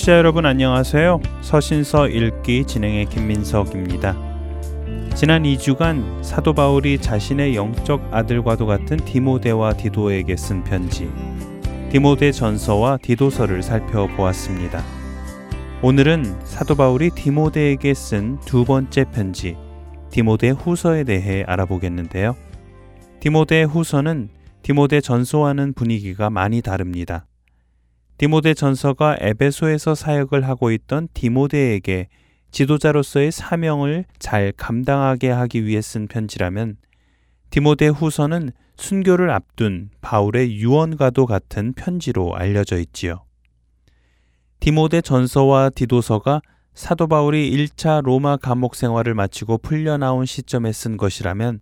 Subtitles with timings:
[0.00, 1.20] 청취자 여러분 안녕하세요.
[1.42, 4.16] 서신서 읽기 진행의 김민석입니다.
[5.14, 11.10] 지난 2주간 사도 바울이 자신의 영적 아들과도 같은 디모데와 디도에게 쓴 편지,
[11.90, 14.82] 디모데 전서와 디도서를 살펴보았습니다.
[15.82, 19.56] 오늘은 사도 바울이 디모데에게 쓴 두 번째 편지,
[20.10, 22.36] 디모데 후서에 대해 알아보겠는데요.
[23.20, 24.30] 디모데 후서는
[24.62, 27.26] 디모데 전서와는 분위기가 많이 다릅니다.
[28.20, 32.08] 디모데 전서가 에베소에서 사역을 하고 있던 디모데에게
[32.50, 36.76] 지도자로서의 사명을 잘 감당하게 하기 위해 쓴 편지라면
[37.48, 43.24] 디모데 후서는 순교를 앞둔 바울의 유언과도 같은 편지로 알려져 있지요.
[44.60, 46.42] 디모데 전서와 디도서가
[46.74, 51.60] 사도 바울이 1차 로마 감옥 생활을 마치고 풀려나온 시점에 쓴 것이라면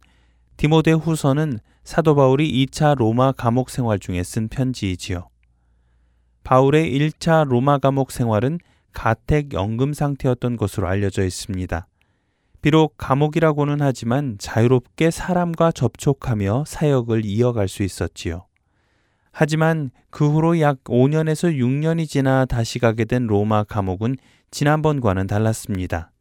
[0.56, 5.28] 디모데 후서는 사도 바울이 2차 로마 감옥 생활 중에 쓴 편지이지요.
[6.48, 8.58] 바울의 1차 로마 감옥 생활은
[8.94, 11.86] 가택 연금 상태였던 것으로 알려져 있습니다.
[12.62, 18.46] 비록 감옥이라고는 하지만 자유롭게 사람과 접촉하며 사역을 이어갈 수 있었지요.
[19.30, 24.16] 하지만 그 후로 약 5년에서 6년이 지나 다시 가게 된 로마 감옥은
[24.50, 26.12] 지난번과는 달랐습니다.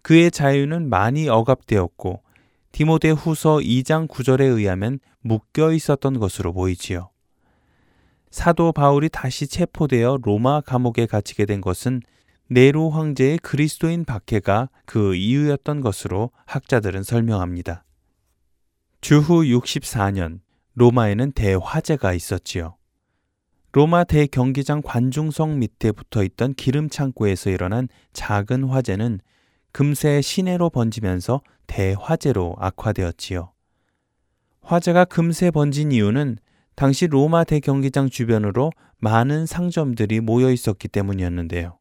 [0.00, 2.22] 그의 자유는 많이 억압되었고
[2.72, 7.10] 디모데 후서 2장 9절에 의하면 묶여 있었던 것으로 보이지요.
[8.30, 12.02] 사도 바울이 다시 체포되어 로마 감옥에 갇히게 된 것은
[12.50, 17.84] 네로 황제의 그리스도인 박해가 그 이유였던 것으로 학자들은 설명합니다.
[19.00, 20.40] 주후 64년
[20.74, 22.76] 로마에는 대화재가 있었지요.
[23.72, 29.20] 로마 대경기장 관중성 밑에 붙어 있던 기름 창고에서 일어난 작은 화재는
[29.72, 33.52] 금세 시내로 번지면서 대화재로 악화되었지요.
[34.62, 36.38] 화재가 금세 번진 이유는
[36.78, 41.76] 당시 로마 대경기장 주변으로 많은 상점들이 모여 있었기 때문이었는데요.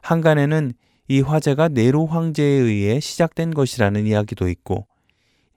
[0.00, 0.74] 한간에는
[1.08, 4.86] 이 화재가 네로 황제에 의해 시작된 것이라는 이야기도 있고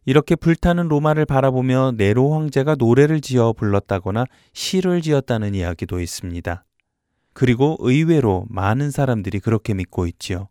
[0.03, 6.65] 이렇게 불타는 로마를 바라보며 네로 황제가 노래를 지어 불렀다거나 시를 지었다는 이야기도 있습니다.
[7.33, 10.49] 그리고 의외로 많은 사람들이 그렇게 믿고 있지요.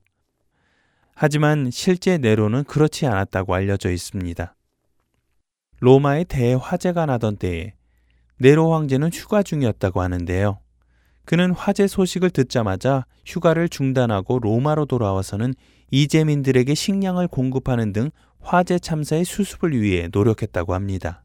[1.16, 4.54] 하지만 실제 네로는 그렇지 않았다고 알려져 있습니다.
[5.80, 7.74] 로마에 대화재가 나던 때에
[8.38, 10.58] 네로 황제는 휴가 중이었다고 하는데요.
[11.24, 15.54] 그는 화재 소식을 듣자마자 휴가를 중단하고 로마로 돌아와서는
[15.90, 21.22] 이재민들에게 식량을 공급하는 등 화재 참사의 수습을 위해 노력했다고 합니다.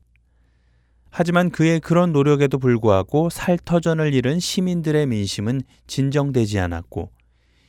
[1.09, 7.11] 하지만 그의 그런 노력에도 불구하고 살터전을 잃은 시민들의 민심은 진정되지 않았고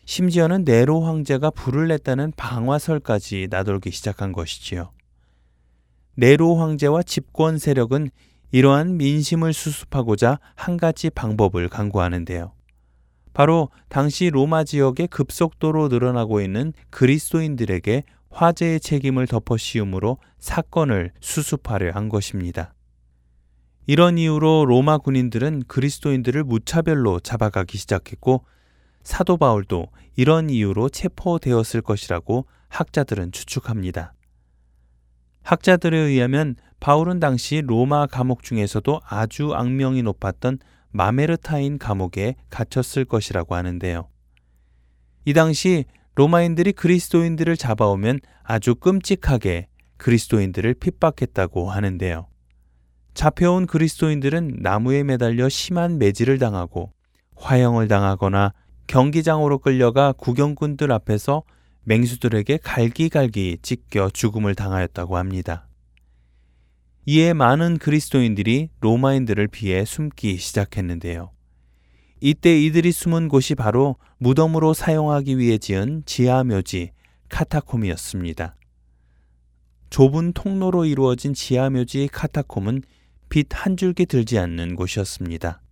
[0.05, 4.93] 심지어는 네로 황제가 불을 냈다는 방화설까지 나돌기 시작한 것이지요.
[6.17, 8.11] 네로 황제와 집권 세력은
[8.53, 12.53] 이러한 민심을 수습하고자 한 가지 방법을 강구하는데요.
[13.33, 22.09] 바로 당시 로마 지역에 급속도로 늘어나고 있는 그리스도인들에게 화재의 책임을 덮어 씌움으로 사건을 수습하려 한
[22.09, 22.75] 것입니다.
[23.87, 28.45] 이런 이유로 로마 군인들은 그리스도인들을 무차별로 잡아가기 시작했고
[29.03, 34.13] 사도 바울도 이런 이유로 체포되었을 것이라고 학자들은 추측합니다.
[35.43, 40.59] 학자들에 의하면 바울은 당시 로마 감옥 중에서도 아주 악명이 높았던
[40.91, 44.09] 마메르타인 감옥에 갇혔을 것이라고 하는데요.
[45.25, 45.85] 이 당시
[46.15, 52.27] 로마인들이 그리스도인들을 잡아오면 아주 끔찍하게 그리스도인들을 핍박했다고 하는데요.
[53.15, 56.93] 잡혀온 그리스도인들은 나무에 매달려 심한 매질을 당하고
[57.37, 58.53] 화형을 당하거나
[58.87, 61.43] 경기장으로 끌려가 구경꾼들 앞에서
[61.85, 65.67] 맹수들에게 갈기갈기 찢겨 죽음을 당하였다고 합니다.
[67.07, 71.31] 이에 많은 그리스도인들이 로마인들을 피해 숨기 시작했는데요.
[72.21, 76.93] 이때 이들이 숨은 곳이 바로 무덤으로 사용하기 위해 지은 지하 묘지
[77.31, 78.57] 카타콤이었습니다.
[79.89, 82.83] 좁은 통로로 이루어진 지하 묘지 카타콤은
[83.31, 85.63] 빛 한 줄기 들지 않는 곳이었습니다.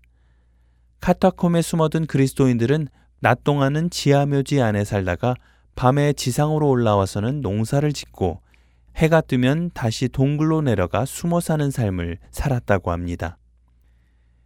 [1.01, 2.89] 카타콤에 숨어든 그리스도인들은
[3.21, 5.35] 낮 동안은 지하 묘지 안에 살다가
[5.79, 8.41] 밤에 지상으로 올라와서는 농사를 짓고
[8.97, 13.39] 해가 뜨면 다시 동굴로 내려가 숨어 사는 삶을 살았다고 합니다.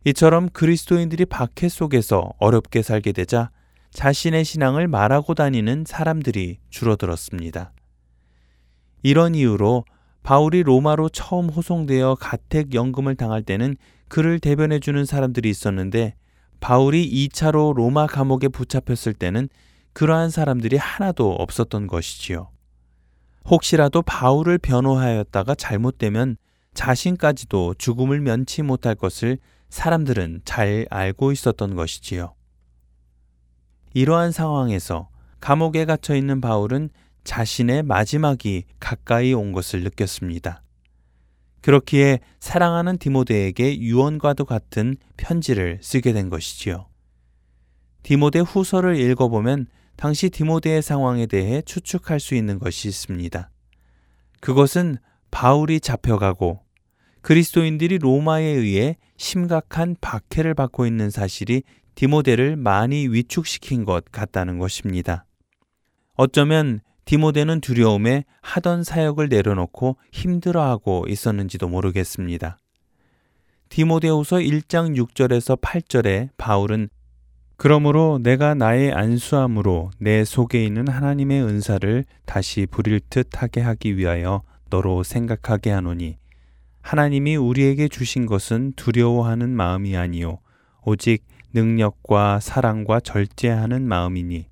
[0.05, 3.50] 이처럼 그리스도인들이 박해 속에서 어렵게 살게 되자
[3.93, 7.73] 자신의 신앙을 말하고 다니는 사람들이 줄어들었습니다.
[9.02, 9.87] 이런 이유로
[10.23, 13.76] 바울이 로마로 처음 호송되어 가택 연금을 당할 때는
[14.08, 16.14] 그를 대변해 주는 사람들이 있었는데
[16.61, 19.49] 바울이 2차로 로마 감옥에 붙잡혔을 때는
[19.92, 22.50] 그러한 사람들이 하나도 없었던 것이지요.
[23.44, 26.36] 혹시라도 바울을 변호하였다가 잘못되면
[26.74, 32.34] 자신까지도 죽음을 면치 못할 것을 사람들은 잘 알고 있었던 것이지요.
[33.94, 35.08] 이러한 상황에서
[35.40, 36.90] 감옥에 갇혀 있는 바울은
[37.24, 40.62] 자신의 마지막이 가까이 온 것을 느꼈습니다.
[41.60, 46.86] 그렇기에 사랑하는 디모데에게 유언과도 같은 편지를 쓰게 된 것이지요.
[48.02, 49.66] 디모데 후서를 읽어보면
[50.02, 53.50] 당시 디모데의 상황에 대해 추측할 수 있는 것이 있습니다.
[54.40, 54.96] 그것은
[55.31, 56.58] 바울이 잡혀가고
[57.20, 61.62] 그리스도인들이 로마에 의해 심각한 박해를 받고 있는 사실이
[61.94, 65.25] 디모데를 많이 위축시킨 것 같다는 것입니다.
[66.14, 72.58] 어쩌면 디모데는 두려움에 하던 사역을 내려놓고 힘들어하고 있었는지도 모르겠습니다.
[73.69, 76.88] 디모데후서 1장 6절에서 8절에 바울은
[77.62, 84.42] 그러므로 내가 나의 안수함으로 내 속에 있는 하나님의 은사를 다시 부릴 듯 하게 하기 위하여
[84.68, 86.18] 너로 생각하게 하노니
[86.80, 90.40] 하나님이 우리에게 주신 것은 두려워하는 마음이 아니요
[90.84, 91.24] 오직
[91.54, 94.48] 능력과 사랑과 절제하는 마음이니.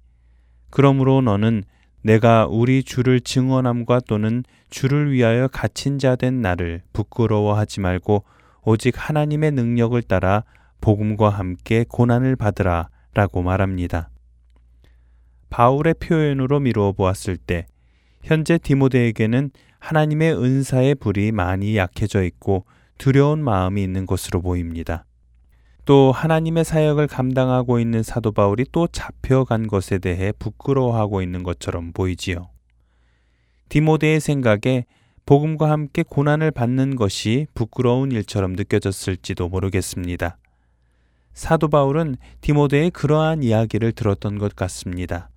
[0.71, 1.65] 그러므로 너는
[2.03, 8.23] 내가 우리 주를 증언함과 또는 주를 위하여 갇힌 자 된 나를 부끄러워하지 말고
[8.63, 10.45] 오직 하나님의 능력을 따라
[10.81, 14.11] 복음과 함께 고난을 받으라 라고 말합니다.
[15.51, 17.67] 바울의 표현으로 미루어 보았을 때
[18.23, 22.65] 현재 디모데에게는 하나님의 은사의 불이 많이 약해져 있고
[22.99, 25.05] 두려운 마음이 있는 것으로 보입니다.
[25.87, 32.51] 또 하나님의 사역을 감당하고 있는 사도 바울이 또 잡혀간 것에 대해 부끄러워하고 있는 것처럼 보이지요.
[33.71, 34.85] 디모데의 생각에
[35.27, 40.37] 복음과 함께 고난을 받는 것이 부끄러운 일처럼 느껴졌을지도 모르겠습니다.
[41.33, 45.31] 사도 바울은 디모데의 그러한 이야기를 들었던 것 같습니다.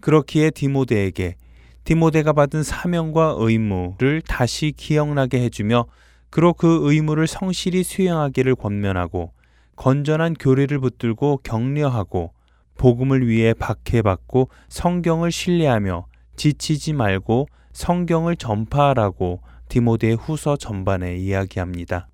[0.00, 1.36] 그렇기에 디모데에게
[1.84, 5.86] 디모데가 받은 사명과 의무를 다시 기억나게 해주며
[6.30, 9.32] 그로 그 의무를 성실히 수행하기를 권면하고
[9.76, 12.32] 건전한 교리를 붙들고 격려하고
[12.76, 16.06] 복음을 위해 박해받고 성경을 신뢰하며
[16.36, 22.08] 지치지 말고 성경을 전파하라고 디모데 후서 전반에 이야기합니다.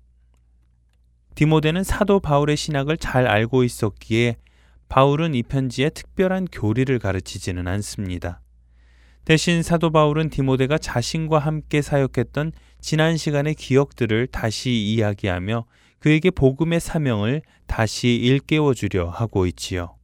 [1.35, 4.37] 디모데는 사도 바울의 신학을 잘 알고 있었기에
[4.87, 8.41] 바울은 이 편지에 특별한 교리를 가르치지는 않습니다.
[9.25, 15.65] 대신 사도 바울은 디모데가 자신과 함께 사역했던 지난 시간의 기억들을 다시 이야기하며
[15.99, 19.95] 그에게 복음의 사명을 다시 일깨워 주려 하고 있지요.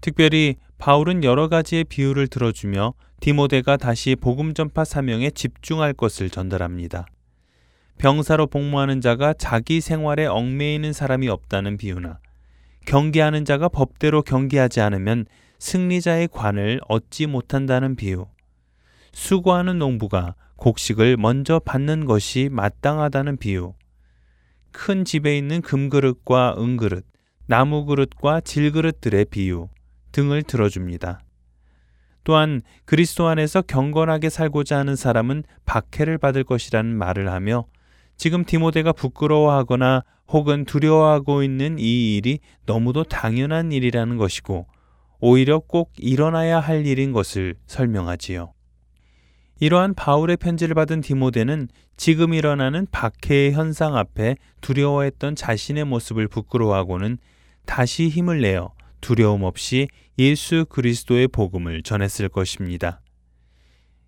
[0.00, 7.06] 특별히 바울은 여러 가지의 비유를 들어주며 디모데가 다시 복음 전파 사명에 집중할 것을 전달합니다.
[7.98, 12.18] 병사로 복무하는 자가 자기 생활에 얽매이는 사람이 없다는 비유나
[12.86, 15.26] 경계하는 자가 법대로 경계하지 않으면
[15.58, 18.26] 승리자의 관을 얻지 못한다는 비유,
[19.12, 23.72] 수고하는 농부가 곡식을 먼저 받는 것이 마땅하다는 비유,
[24.72, 27.06] 큰 집에 있는 금그릇과 은그릇,
[27.46, 29.68] 나무그릇과 질그릇들의 비유
[30.12, 31.20] 등을 들어줍니다.
[32.24, 37.66] 또한 그리스도 안에서 경건하게 살고자 하는 사람은 박해를 받을 것이라는 말을 하며
[38.16, 44.66] 지금 디모데가 부끄러워하거나 혹은 두려워하고 있는 이 일이 너무도 당연한 일이라는 것이고
[45.20, 48.52] 오히려 꼭 일어나야 할 일인 것을 설명하지요.
[49.60, 57.18] 이러한 바울의 편지를 받은 디모데는 지금 일어나는 박해의 현상 앞에 두려워했던 자신의 모습을 부끄러워하고는
[57.64, 63.00] 다시 힘을 내어 두려움 없이 예수 그리스도의 복음을 전했을 것입니다.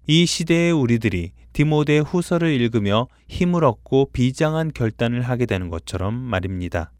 [0.08, 6.92] 이 시대의 우리들이 디모데 후서를 읽으며 힘을 얻고 비장한 결단을 하게 되는 것처럼 말입니다.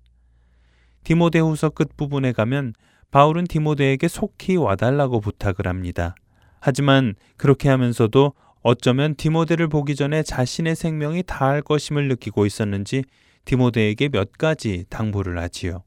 [1.04, 2.74] 디모데 후서 끝부분에 가면
[3.12, 6.16] 바울은 디모데에게 속히 와달라고 부탁을 합니다.
[6.58, 8.32] 하지만 그렇게 하면서도
[8.62, 13.04] 어쩌면 디모데를 보기 전에 자신의 생명이 다할 것임을 느끼고 있었는지
[13.44, 15.84] 디모데에게 몇 가지 당부를 하지요.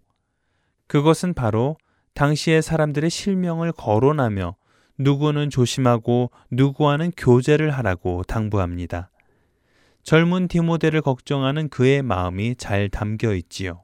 [0.88, 1.76] 그것은 바로
[2.14, 4.56] 당시의 사람들의 실명을 거론하며
[5.00, 9.10] 누구는 조심하고 누구와는 교제를 하라고 당부합니다.
[10.04, 13.84] 젊은 디모데를 걱정하는 그의 마음이 잘 담겨 있지요.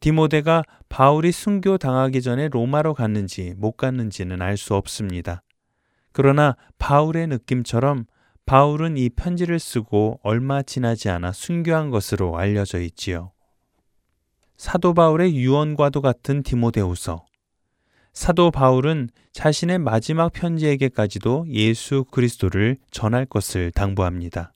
[0.00, 5.42] 디모데가 바울이 순교 당하기 전에 로마로 갔는지 못 갔는지는 알 수 없습니다.
[6.12, 8.04] 그러나 바울의 느낌처럼
[8.46, 13.32] 바울은 이 편지를 쓰고 얼마 지나지 않아 순교한 것으로 알려져 있지요.
[14.56, 17.24] 사도 바울의 유언과도 같은 디모데후서.
[18.14, 24.54] 사도 바울은 자신의 마지막 편지에게까지도 예수 그리스도를 전할 것을 당부합니다.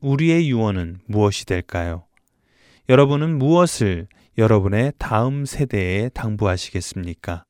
[0.00, 2.06] 우리의 유언은 무엇이 될까요?
[2.88, 7.44] 여러분은 무엇을 여러분의 다음 세대에 당부하시겠습니까?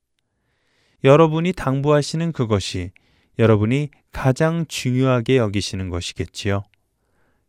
[1.05, 2.91] 여러분이 당부하시는 그것이
[3.39, 6.63] 여러분이 가장 중요하게 여기시는 것이겠지요.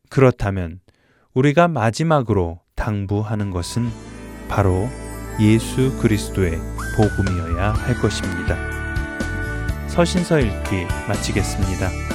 [0.09, 0.79] 그렇다면
[1.35, 3.91] 우리가 마지막으로 당부하는 것은
[4.49, 4.89] 바로
[5.41, 6.61] 예수 그리스도의
[6.97, 8.57] 복음이어야 할 것입니다.
[9.89, 12.12] 서신서 읽기 마치겠습니다.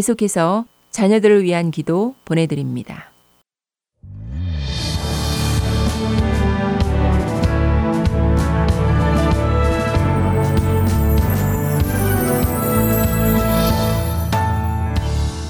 [0.00, 3.10] 계속해서 자녀들을 위한 기도 보내드립니다.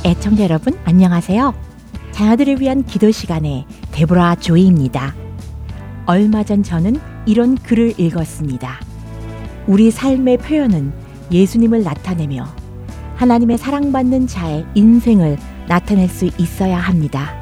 [0.04, 1.54] 애청자 여러분 안녕하세요.
[2.10, 5.14] 자녀들을 위한 기도 시간에 데보라 조이입니다.
[6.06, 8.80] 얼마 전 저는 이런 글을 읽었습니다.
[9.68, 10.92] 우리 삶의 표현은
[11.30, 12.60] 예수님을 나타내며
[13.20, 15.37] 하나님의 사랑받는 자의 인생을
[15.68, 17.35] 나타낼 수 있어야 합니다.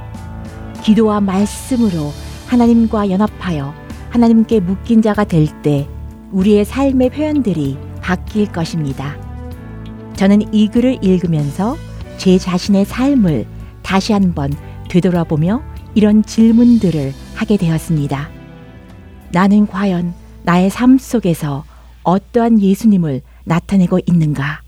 [0.82, 2.10] 기도와 말씀으로
[2.48, 3.72] 하나님과 연합하여
[4.10, 5.86] 하나님께 묶인 자가 될 때
[6.32, 9.16] 우리의 삶의 표현들이 바뀔 것입니다.
[10.16, 11.76] 저는 이 글을 읽으면서
[12.16, 13.46] 제 자신의 삶을
[13.82, 14.50] 다시 한번
[14.90, 15.62] 되돌아보며
[15.94, 18.28] 이런 질문들을 하게 되었습니다.
[19.30, 20.12] 나는 과연
[20.42, 21.62] 나의 삶 속에서
[22.02, 24.62] 어떠한 예수님을 나타내고 있는가?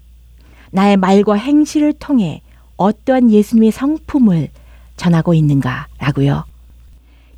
[0.70, 2.42] 나의 말과 행실을 통해
[2.76, 4.48] 어떠한 예수님의 성품을
[4.96, 5.88] 전하고 있는가?
[5.98, 6.44] 라고요.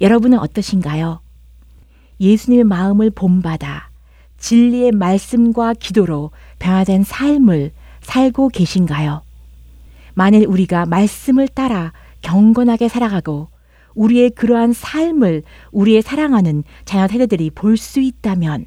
[0.00, 1.20] 여러분은 어떠신가요?
[2.20, 3.88] 예수님의 마음을 본받아
[4.38, 9.22] 진리의 말씀과 기도로 변화된 삶을 살고 계신가요?
[10.14, 11.92] 만일 우리가 말씀을 따라
[12.22, 13.48] 경건하게 살아가고
[13.94, 18.66] 우리의 그러한 삶을 우리의 사랑하는 자녀 세대들이 볼 수 있다면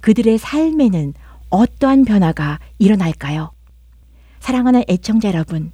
[0.00, 1.14] 그들의 삶에는
[1.50, 3.50] 어떠한 변화가 일어날까요?
[4.40, 5.72] 사랑하는 애청자 여러분,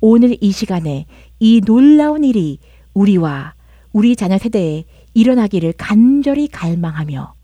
[0.00, 1.06] 오늘 이 시간에
[1.38, 2.58] 이 놀라운 일이
[2.94, 3.54] 우리와
[3.92, 7.34] 우리 자녀 세대에 일어나기를 간절히 갈망하며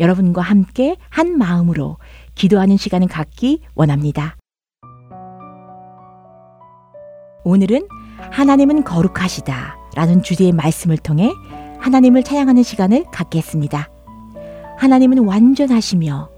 [0.00, 1.98] 여러분과 함께 한 마음으로
[2.34, 4.36] 기도하는 시간을 갖기 원합니다.
[7.44, 7.88] 오늘은
[8.30, 11.32] 하나님은 거룩하시다 라는 주제의 말씀을 통해
[11.80, 13.88] 하나님을 찬양하는 시간을 갖겠습니다.
[14.78, 16.30] 하나님은 완전하시며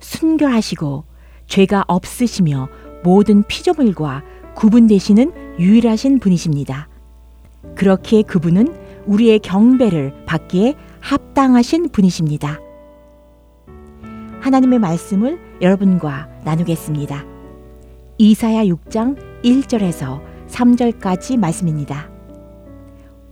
[0.00, 1.04] 순결하시고
[1.46, 2.68] 죄가 없으시며
[3.02, 4.22] 모든 피조물과
[4.54, 6.88] 구분되시는 유일하신 분이십니다.
[7.74, 8.74] 그렇기에 그분은
[9.06, 12.60] 우리의 경배를 받기에 합당하신 분이십니다.
[14.40, 17.24] 하나님의 말씀을 여러분과 나누겠습니다.
[18.18, 22.10] 이사야 6장 1절에서 3절까지 말씀입니다.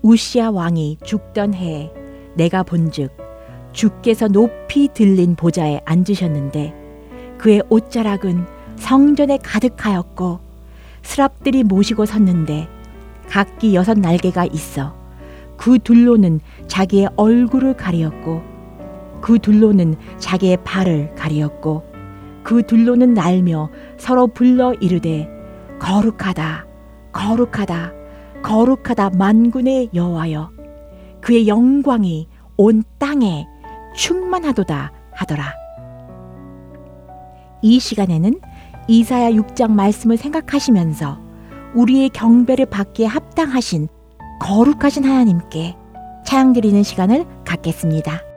[0.02, 1.90] 우시아 왕이 죽던 해에
[2.36, 3.10] 내가 본즉
[3.72, 6.74] 주께서 높이 들린 보좌에 앉으셨는데
[7.38, 10.40] 그의 옷자락은 성전에 가득하였고
[11.02, 12.68] 스랍들이 모시고 섰는데
[13.28, 14.94] 각기 여섯 날개가 있어
[15.56, 18.42] 그 둘로는 자기의 얼굴을 가리었고
[19.20, 21.84] 그 둘로는 자기의 발을 가리었고
[22.42, 25.28] 그 둘로는 날며 서로 불러 이르되
[25.78, 26.66] 거룩하다
[27.12, 27.92] 거룩하다
[28.42, 30.50] 거룩하다 만군의 여호와여
[31.20, 33.46] 그의 영광이 온 땅에
[33.96, 35.52] 충만하도다 하더라.
[37.60, 38.40] 이 시간에는
[38.88, 41.18] 이사야 6장 말씀을 생각하시면서
[41.74, 43.88] 우리의 경배를 받기에 합당하신
[44.40, 45.76] 거룩하신 하나님께
[46.24, 48.27] 찬양 드리는 시간을 갖겠습니다.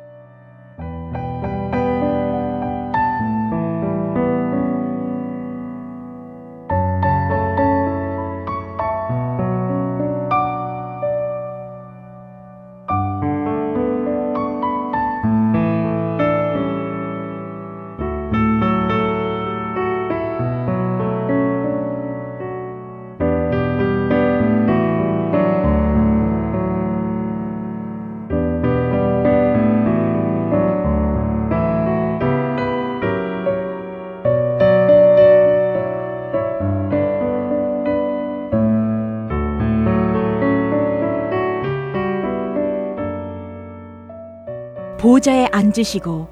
[45.71, 46.27] 앉으시고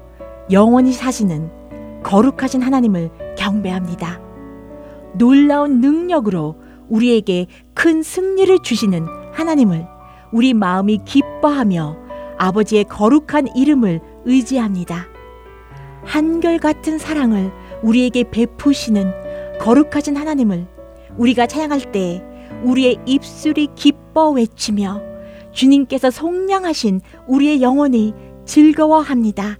[0.50, 1.50] 영원히 사시는
[2.02, 4.20] 거룩하신 하나님을 경배합니다.
[5.14, 6.56] 놀라운 능력으로
[6.88, 9.86] 우리에게 큰 승리를 주시는 하나님을
[10.32, 11.96] 우리 마음이 기뻐하며
[12.38, 15.06] 아버지의 거룩한 이름을 의지합니다.
[16.04, 17.50] 한결같은 사랑을
[17.82, 20.66] 우리에게 베푸시는 거룩하신 하나님을
[21.16, 22.24] 우리가 찬양할 때
[22.64, 25.02] 우리의 입술이 기뻐 외치며
[25.52, 28.14] 주님께서 속량하신 우리의 영혼이
[28.50, 29.58] 즐거워합니다.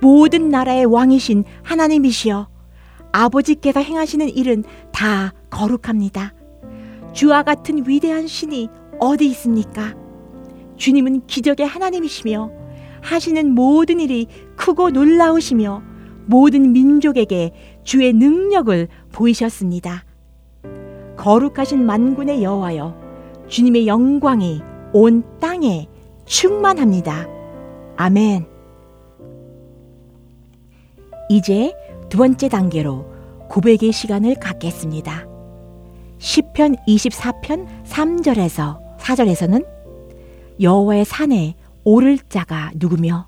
[0.00, 2.48] 모든 나라의 왕이신 하나님이시여
[3.10, 6.32] 아버지께서 행하시는 일은 다 거룩합니다.
[7.12, 8.68] 주와 같은 위대한 신이
[9.00, 9.96] 어디 있습니까?
[10.76, 12.52] 주님은 기적의 하나님이시며
[13.02, 15.82] 하시는 모든 일이 크고 놀라우시며
[16.26, 17.50] 모든 민족에게
[17.82, 20.04] 주의 능력을 보이셨습니다.
[21.16, 25.88] 거룩하신 만군의 여호와여 주님의 영광이 온 땅에
[26.24, 27.39] 충만합니다.
[28.00, 28.46] 아멘.
[31.28, 31.74] 이제
[32.08, 33.04] 두 번째 단계로
[33.50, 35.26] 고백의 시간을 갖겠습니다.
[36.16, 39.66] 시편 24편 3절에서 4절에서는
[40.62, 43.26] 여호와의 산에 오를 자가 누구며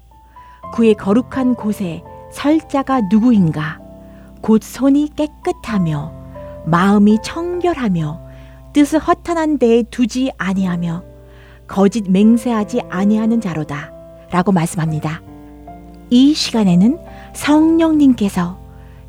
[0.72, 3.78] 그의 거룩한 곳에 설 자가 누구인가
[4.40, 8.22] 곧 손이 깨끗하며 마음이 청결하며
[8.72, 11.04] 뜻을 허탄한 데에 두지 아니하며
[11.66, 14.01] 거짓 맹세하지 아니하는 자로다
[14.32, 15.22] 라고 말씀합니다.
[16.10, 16.98] 이 시간에는
[17.34, 18.58] 성령님께서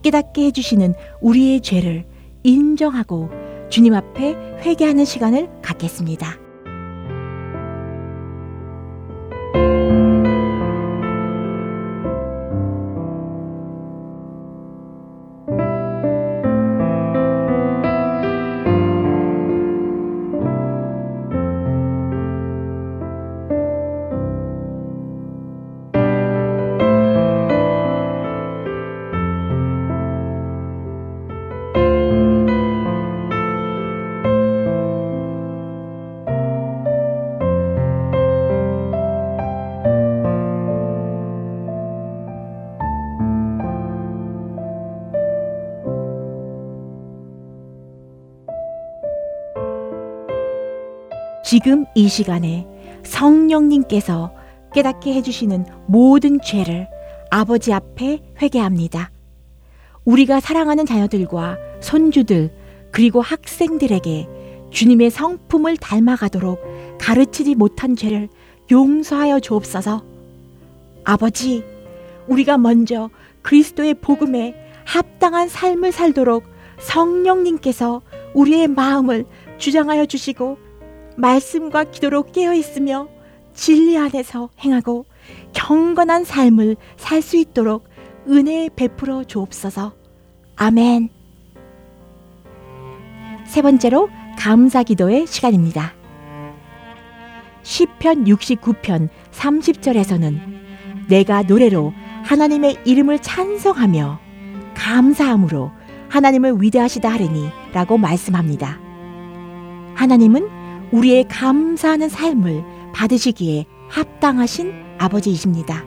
[0.04, 2.06] 깨닫게 해주시는 우리의 죄를
[2.44, 3.30] 인정하고
[3.70, 6.43] 주님 앞에 회개하는 시간을 갖겠습니다.
[51.54, 52.66] 지금 이 시간에
[53.04, 54.34] 성령님께서
[54.74, 56.88] 깨닫게 해주시는 모든 죄를
[57.30, 59.12] 아버지 앞에 회개합니다.
[60.04, 62.52] 우리가 사랑하는 자녀들과 손주들
[62.92, 64.28] 그리고 학생들에게
[64.72, 68.30] 주님의 성품을 닮아가도록 가르치지 못한 죄를
[68.72, 70.04] 용서하여 주옵소서.
[71.04, 71.64] 아버지,
[72.28, 73.12] 우리가 먼저
[73.44, 76.46] 그리스도의 복음에 합당한 삶을 살도록
[76.80, 78.02] 성령님께서
[78.34, 79.26] 우리의 마음을
[79.60, 80.63] 주장하여 주시고
[81.18, 83.08] 말씀과 기도로 깨어 있으며
[83.54, 85.06] 진리 안에서 행하고
[85.54, 87.88] 경건한 삶을 살 수 있도록
[88.28, 89.94] 은혜 베풀어 주옵소서.
[90.56, 91.10] 아멘.
[93.46, 95.94] 세 번째로 감사 기도의 시간입니다.
[97.64, 104.20] 시편 69편 30절에서는 내가 노래로 하나님의 이름을 찬송하며
[104.76, 105.72] 감사함으로
[106.10, 108.80] 하나님을 위대하시다 하리니 라고 말씀합니다.
[109.96, 110.63] 하나님은
[110.94, 115.84] 우리의 감사하는 삶을 받으시기에 합당하신 아버지이십니다.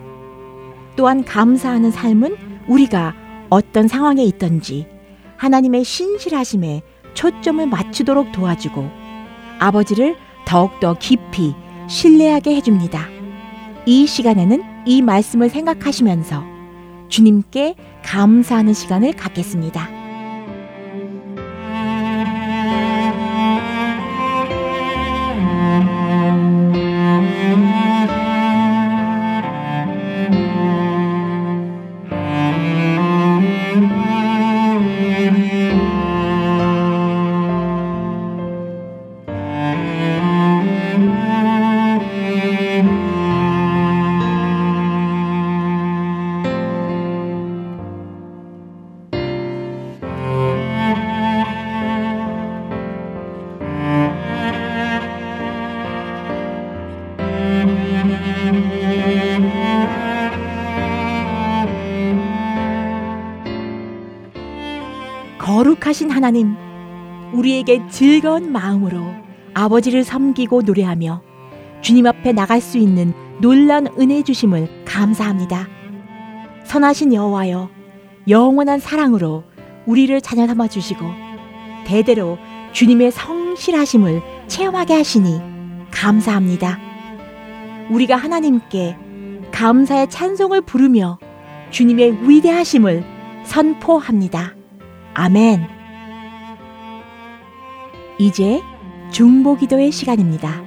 [0.97, 2.35] 또한 감사하는 삶은
[2.67, 3.15] 우리가
[3.49, 4.85] 어떤 상황에 있던지
[5.37, 6.81] 하나님의 신실하심에
[7.13, 8.85] 초점을 맞추도록 도와주고
[9.59, 11.55] 아버지를 더욱더 깊이
[11.87, 13.07] 신뢰하게 해줍니다.
[13.85, 16.43] 이 시간에는 이 말씀을 생각하시면서
[17.07, 19.96] 주님께 감사하는 시간을 갖겠습니다.
[67.67, 69.01] 우리에게 즐거운 마음으로
[69.53, 71.21] 아버지를 섬기고 노래하며
[71.81, 75.67] 주님 앞에 나갈 수 있는 놀란 은혜 주심을 감사합니다.
[76.63, 77.69] 선하신 여호와여,
[78.29, 79.43] 영원한 사랑으로
[79.85, 81.05] 우리를 자녀 삼아 주시고
[81.85, 82.37] 대대로
[82.71, 85.39] 주님의 성실하심을 체험하게 하시니
[85.91, 86.79] 감사합니다.
[87.91, 88.97] 우리가 하나님께
[89.51, 91.19] 감사의 찬송을 부르며
[91.71, 93.03] 주님의 위대하심을
[93.43, 94.55] 선포합니다.
[95.13, 95.76] 아멘.
[98.19, 98.63] 이제
[99.11, 100.63] 중보 기도의 시간입니다.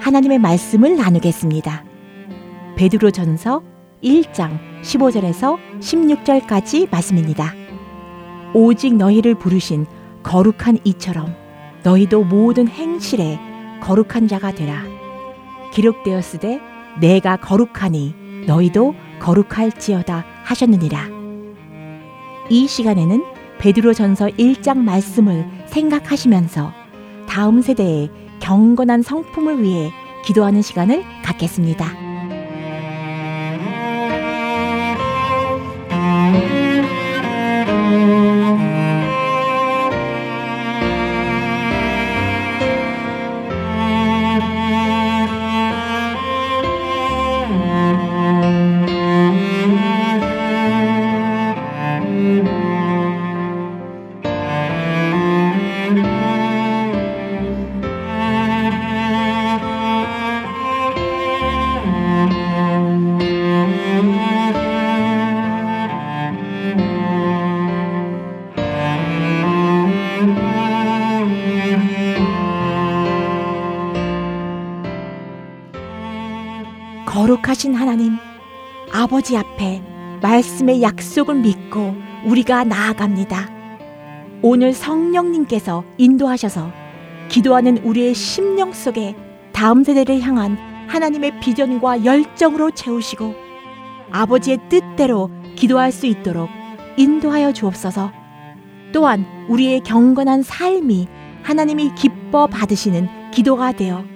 [0.00, 1.84] 하나님의 말씀을 나누겠습니다.
[2.76, 3.62] 베드로 전서
[4.02, 7.52] 1장 15절에서 16절까지 말씀입니다.
[8.54, 9.84] 오직 너희를 부르신
[10.22, 11.34] 거룩한 이처럼
[11.82, 13.38] 너희도 모든 행실에
[13.82, 14.82] 거룩한 자가 되라.
[15.74, 16.58] 기록되었으되
[17.00, 21.06] 내가 거룩하니 너희도 거룩할지어다 하셨느니라.
[22.48, 23.31] 이 시간에는
[23.62, 26.72] 베드로 전서 1장 말씀을 생각하시면서
[27.28, 29.92] 다음 세대의 경건한 성품을 위해
[30.24, 32.01] 기도하는 시간을 갖겠습니다.
[79.12, 79.82] 아버지 앞에
[80.22, 81.94] 말씀의 약속을 믿고
[82.24, 83.46] 우리가 나아갑니다.
[84.40, 86.72] 오늘 성령님께서 인도하셔서
[87.28, 89.14] 기도하는 우리의 심령 속에
[89.52, 90.56] 다음 세대를 향한
[90.88, 93.34] 하나님의 비전과 열정으로 채우시고
[94.12, 96.48] 아버지의 뜻대로 기도할 수 있도록
[96.96, 98.10] 인도하여 주옵소서.
[98.94, 101.06] 또한 우리의 경건한 삶이
[101.42, 104.06] 하나님이 기뻐 받으시는 기도가 되어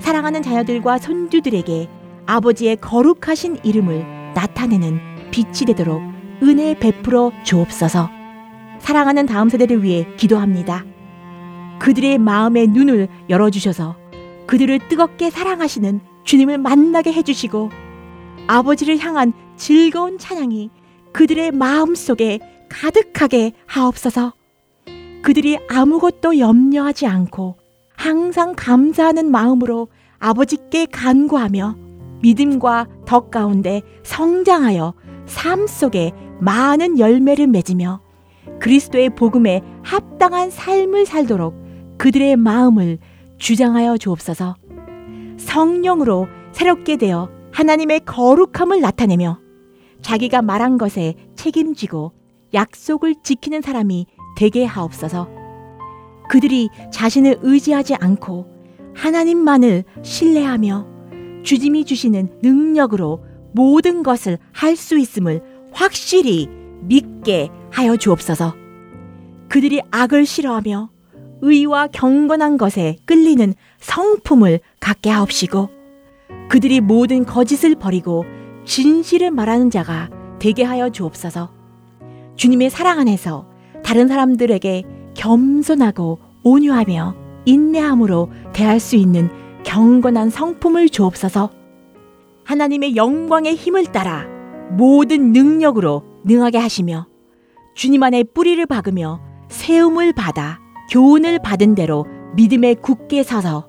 [0.00, 1.88] 사랑하는 자녀들과 손주들에게
[2.26, 6.02] 아버지의 거룩하신 이름을 나타내는 빛이 되도록
[6.42, 8.10] 은혜 베풀어 주옵소서.
[8.80, 10.84] 사랑하는 다음 세대를 위해 기도합니다.
[11.78, 13.96] 그들의 마음의 눈을 열어주셔서
[14.46, 17.70] 그들을 뜨겁게 사랑하시는 주님을 만나게 해주시고
[18.46, 20.70] 아버지를 향한 즐거운 찬양이
[21.12, 24.32] 그들의 마음 속에 가득하게 하옵소서.
[25.22, 27.56] 그들이 아무것도 염려하지 않고
[27.94, 31.76] 항상 감사하는 마음으로 아버지께 간구하며
[32.22, 34.94] 믿음과 덕 가운데 성장하여
[35.26, 38.00] 삶 속에 많은 열매를 맺으며
[38.60, 41.54] 그리스도의 복음에 합당한 삶을 살도록
[41.98, 42.98] 그들의 마음을
[43.38, 44.56] 주장하여 주옵소서.
[45.36, 49.40] 성령으로 새롭게 되어 하나님의 거룩함을 나타내며
[50.00, 52.12] 자기가 말한 것에 책임지고
[52.54, 54.06] 약속을 지키는 사람이
[54.36, 55.28] 되게 하옵소서.
[56.28, 58.46] 그들이 자신을 의지하지 않고
[58.94, 60.91] 하나님만을 신뢰하며
[61.42, 66.48] 주님이 주시는 능력으로 모든 것을 할 수 있음을 확실히
[66.82, 68.54] 믿게 하여 주옵소서.
[69.48, 70.90] 그들이 악을 싫어하며
[71.42, 75.68] 의와 경건한 것에 끌리는 성품을 갖게 하옵시고
[76.48, 78.24] 그들이 모든 거짓을 버리고
[78.64, 81.52] 진실을 말하는 자가 되게 하여 주옵소서.
[82.36, 83.46] 주님의 사랑 안에서
[83.84, 89.28] 다른 사람들에게 겸손하고 온유하며 인내함으로 대할 수 있는
[89.64, 91.50] 경건한 성품을 주옵소서.
[92.44, 94.26] 하나님의 영광의 힘을 따라
[94.70, 97.06] 모든 능력으로 능하게 하시며
[97.74, 100.58] 주님 안에 뿌리를 박으며 세움을 받아
[100.90, 103.68] 교훈을 받은 대로 믿음에 굳게 서서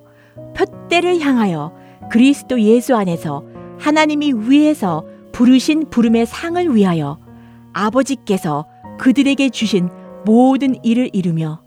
[0.56, 1.72] 표대를 향하여
[2.10, 3.44] 그리스도 예수 안에서
[3.78, 7.18] 하나님이 위에서 부르신 부름의 상을 위하여
[7.72, 8.66] 아버지께서
[8.98, 9.88] 그들에게 주신
[10.24, 11.62] 모든 일을 이루며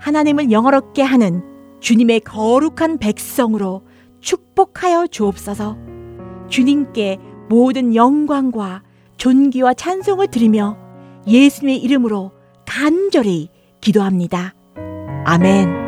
[0.00, 1.42] 하나님을 영어롭게 하는
[1.80, 3.82] 주님의 거룩한 백성으로
[4.20, 5.76] 축복하여 주옵소서.
[6.48, 8.82] 주님께 모든 영광과
[9.16, 10.76] 존귀와 찬송을 드리며
[11.26, 12.32] 예수님의 이름으로
[12.66, 13.48] 간절히
[13.80, 14.54] 기도합니다.
[15.24, 15.87] 아멘.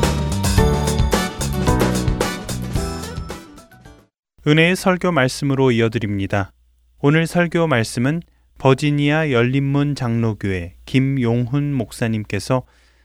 [4.47, 6.51] 은혜의 설교 말씀으로 이어드립니다.
[6.99, 8.21] 오늘 설교 말씀은
[8.57, 12.63] 버지니아 열린문 장로교회 김용훈 목사님께서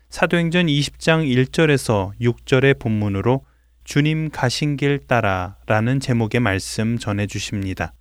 [0.09, 3.44] 사도행전 20장 1절에서 6절의 본문으로
[3.85, 7.92] 주님 가신 길 따라 라는 제목의 말씀 전해 주십니다.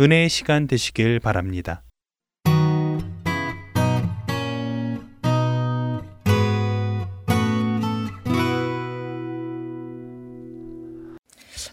[0.00, 1.82] 은혜의 시간 되시길 바랍니다.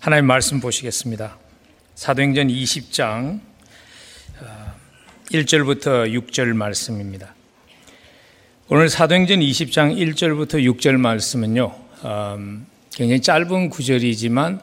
[0.04, 1.38] 하나님 말씀 보시겠습니다.
[1.96, 3.40] 사도행전 20장
[5.32, 7.34] 1절부터 어, 6절 말씀입니다.
[8.68, 14.60] 오늘 사도행전 20장 1절부터 6절 말씀은요, 음, 굉장히 짧은 구절이지만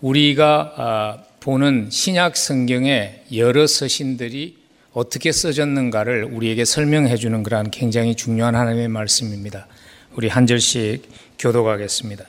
[0.00, 4.56] 우리가 아, 보는 신약 성경의 여러 서신들이
[4.92, 9.68] 어떻게 써졌는가를 우리에게 설명해 주는 그러한 굉장히 중요한 하나님의 말씀입니다.
[10.16, 12.24] 우리 한 절씩 교독하겠습니다.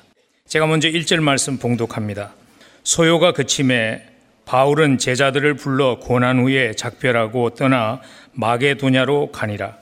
[0.45, 2.35] 제가 먼저 1절 말씀 봉독합니다.
[2.83, 4.03] 소요가 그침에
[4.45, 8.01] 바울은 제자들을 불러 고난 후에 작별하고 떠나
[8.33, 9.77] 마게도냐로 가니라.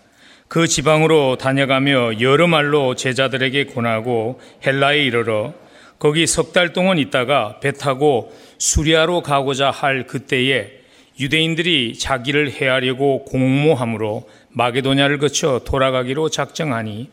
[0.47, 5.53] 그 지방으로 다녀가며 여러 말로 제자들에게 권하고 헬라에 이르러
[5.99, 10.71] 거기 석 달 동안 있다가 배 타고 수리아로 가고자 할 그때에
[11.19, 17.09] 유대인들이 자기를 해하려고 공모함으로 마게도냐를 거쳐 돌아가기로 작정하니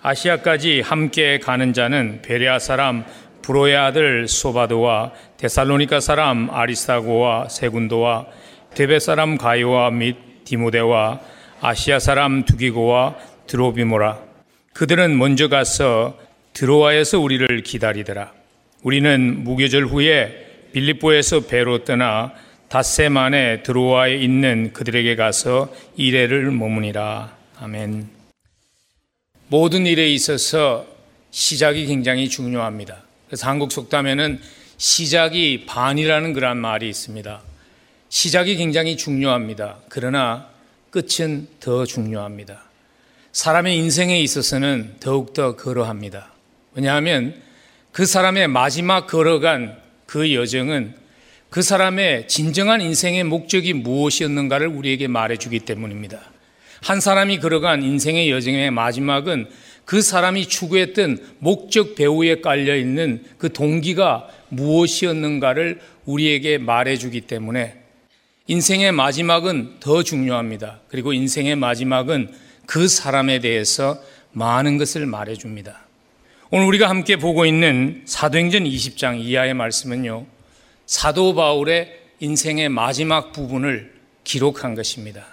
[0.00, 3.04] 아시아까지 함께 가는 자는 베레아 사람
[3.48, 8.26] 브로의 아들 소바도와 데살로니카 사람 아리스타고와 세군도와
[8.74, 11.18] 데베 사람 가이오와 및 디모데와
[11.62, 14.18] 아시아 사람 두기고와 드로비모라.
[14.74, 16.18] 그들은 먼저 가서
[16.52, 18.34] 드로아에서 우리를 기다리더라.
[18.82, 22.34] 우리는 무교절 후에 빌립보에서 배로 떠나
[22.68, 27.34] 닷새 만에 드로아에 있는 그들에게 가서 이래를 머무니라.
[27.60, 28.10] 아멘.
[29.48, 30.84] 모든 일에 있어서
[31.30, 34.40] 시작이 굉장히 중요합니다 그래서 한국 속담에는
[34.78, 37.42] 시작이 반이라는 그런 말이 있습니다.
[38.08, 39.78] 시작이 굉장히 중요합니다.
[39.88, 40.48] 그러나
[40.90, 42.62] 끝은 더 중요합니다.
[43.32, 46.32] 사람의 인생에 있어서는 더욱더 그러합니다.
[46.74, 47.34] 왜냐하면
[47.92, 49.76] 그 사람의 마지막 걸어간
[50.06, 50.94] 그 여정은
[51.50, 56.20] 그 사람의 진정한 인생의 목적이 무엇이었는가를 우리에게 말해주기 때문입니다.
[56.82, 59.48] 한 사람이 걸어간 인생의 여정의 마지막은
[59.88, 67.74] 그 사람이 추구했던 목적 배후에 깔려 있는 그 동기가 무엇이었는가를 우리에게 말해주기 때문에
[68.48, 70.80] 인생의 마지막은 더 중요합니다.
[70.88, 72.34] 그리고 인생의 마지막은
[72.66, 73.98] 그 사람에 대해서
[74.32, 75.80] 많은 것을 말해줍니다.
[76.50, 80.26] 오늘 우리가 함께 보고 있는 사도행전 20장 이하의 말씀은요,
[80.84, 85.24] 사도 바울의 인생의 마지막 부분을 기록한 것입니다.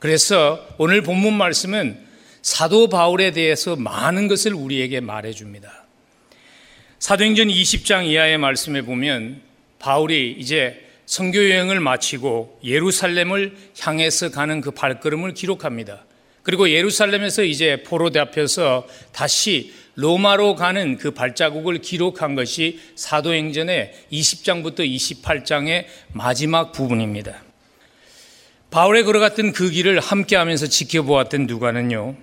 [0.00, 2.09] 그래서 오늘 본문 말씀은
[2.42, 5.84] 사도 바울에 대해서 많은 것을 우리에게 말해 줍니다.
[6.98, 9.40] 사도행전 20장 이하의 말씀에 보면
[9.78, 16.04] 바울이 이제 선교 여행을 마치고 예루살렘을 향해서 가는 그 발걸음을 기록합니다.
[16.42, 25.86] 그리고 예루살렘에서 이제 포로대 앞에서 다시 로마로 가는 그 발자국을 기록한 것이 사도행전의 20장부터 28장의
[26.12, 27.42] 마지막 부분입니다.
[28.70, 32.16] 바울의 걸어갔던 그 길을 함께 하면서 지켜보았던 누가는요,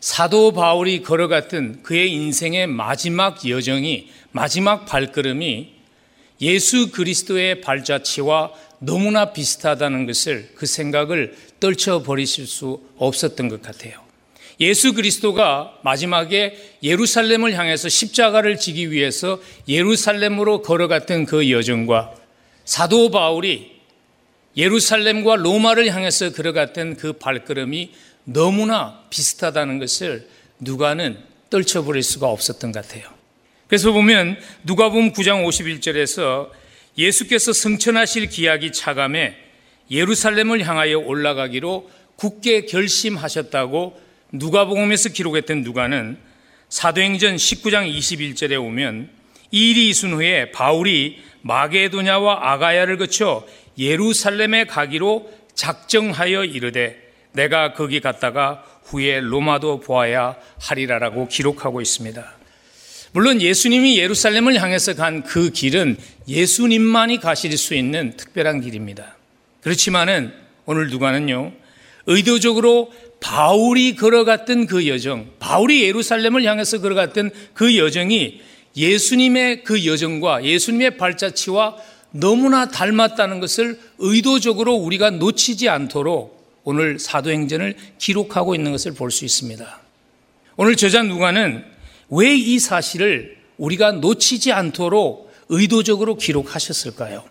[0.00, 5.72] 사도 바울이 걸어갔던 그의 인생의 마지막 여정이 마지막 발걸음이
[6.40, 14.08] 예수 그리스도의 발자취와 너무나 비슷하다는 것을 그 생각을 떨쳐 버리실 수 없었던 것 같아요.
[14.60, 22.14] 예수 그리스도가 마지막에 예루살렘을 향해서 십자가를 지기 위해서 예루살렘으로 걸어갔던 그 여정과
[22.64, 23.78] 사도 바울이
[24.56, 27.92] 예루살렘과 로마를 향해서 걸어갔던 그 발걸음이
[28.30, 30.28] 너무나 비슷하다는 것을
[30.60, 31.16] 누가는
[31.48, 33.08] 떨쳐버릴 수가 없었던 것 같아요.
[33.68, 36.50] 그래서 보면 누가복음 9장 51절에서
[36.98, 39.34] 예수께서 승천하실 기약이 차감해
[39.90, 43.98] 예루살렘을 향하여 올라가기로 굳게 결심하셨다고
[44.32, 46.18] 누가복음에서 기록했던 누가는
[46.68, 49.08] 사도행전 19장 21절에 오면
[49.52, 53.46] 이 일이 있은 후에 바울이 마게도냐와 아가야를 거쳐
[53.78, 57.07] 예루살렘에 가기로 작정하여 이르되
[57.38, 62.34] 내가 거기 갔다가 후에 로마도 보아야 하리라라고 기록하고 있습니다.
[63.12, 69.16] 물론 예수님이 예루살렘을 향해서 간 그 길은 예수님만이 가실 수 있는 특별한 길입니다.
[69.62, 70.32] 그렇지만은
[70.66, 71.52] 오늘 누가는요,
[72.06, 78.40] 의도적으로 바울이 걸어갔던 그 여정, 바울이 예루살렘을 향해서 걸어갔던 그 여정이
[78.76, 81.76] 예수님의 그 여정과 예수님의 발자취와
[82.10, 86.37] 너무나 닮았다는 것을 의도적으로 우리가 놓치지 않도록
[86.68, 89.80] 오늘 사도행전을 기록하고 있는 것을 볼 수 있습니다.
[90.58, 91.64] 오늘 저자 누가는
[92.10, 97.24] 왜 이 사실을 우리가 놓치지 않도록 의도적으로 기록하셨을까요?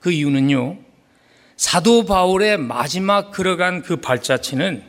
[0.00, 0.78] 그 이유는요,
[1.58, 4.82] 사도 바울의 마지막 걸어간 그 발자취는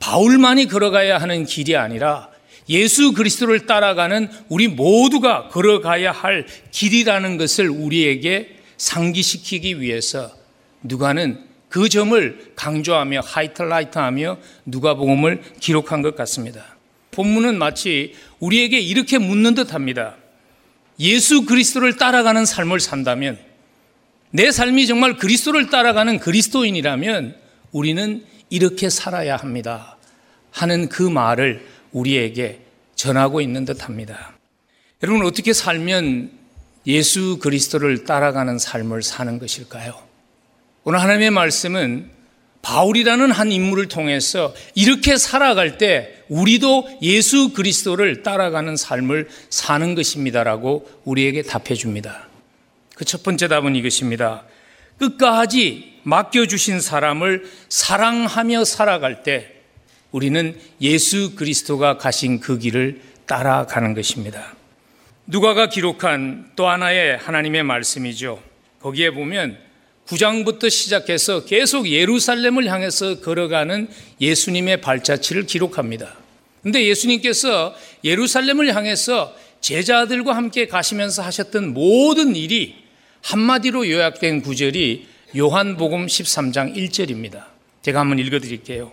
[0.00, 2.30] 바울만이 걸어가야 하는 길이 아니라
[2.68, 10.32] 예수 그리스도를 따라가는 우리 모두가 걸어가야 할 길이라는 것을 우리에게 상기시키기 위해서
[10.82, 16.76] 누가는 그 점을 강조하며 하이탈라이트하며 누가복음을 기록한 것 같습니다.
[17.10, 20.16] 본문은 마치 우리에게 이렇게 묻는 듯합니다.
[21.00, 23.38] 예수 그리스도를 따라가는 삶을 산다면
[24.30, 27.36] 내 삶이 정말 그리스도를 따라가는 그리스도인이라면
[27.72, 29.96] 우리는 이렇게 살아야 합니다.
[30.50, 32.60] 하는 그 말을 우리에게
[32.94, 34.34] 전하고 있는 듯 합니다.
[35.02, 36.30] 여러분 어떻게 살면
[36.86, 40.05] 예수 그리스도를 따라가는 삶을 사는 것일까요?
[40.88, 42.10] 오늘 하나님의 말씀은
[42.62, 51.42] 바울이라는 한 인물을 통해서 이렇게 살아갈 때 우리도 예수 그리스도를 따라가는 삶을 사는 것입니다라고 우리에게
[51.42, 52.28] 답해 줍니다.
[52.94, 54.44] 그 첫 번째 답은 이것입니다.
[54.98, 59.54] 끝까지 맡겨주신 사람을 사랑하며 살아갈 때
[60.12, 64.54] 우리는 예수 그리스도가 가신 그 길을 따라가는 것입니다.
[65.26, 68.40] 누가가 기록한 또 하나의 하나님의 말씀이죠.
[68.78, 69.65] 거기에 보면
[70.06, 73.88] 9장부터 시작해서 계속 예루살렘을 향해서 걸어가는
[74.20, 76.16] 예수님의 발자취를 기록합니다.
[76.62, 82.76] 근데 예수님께서 예루살렘을 향해서 제자들과 함께 가시면서 하셨던 모든 일이
[83.22, 87.44] 한마디로 요약된 구절이 요한복음 13장 1절입니다.
[87.82, 88.92] 제가 한번 읽어 드릴게요.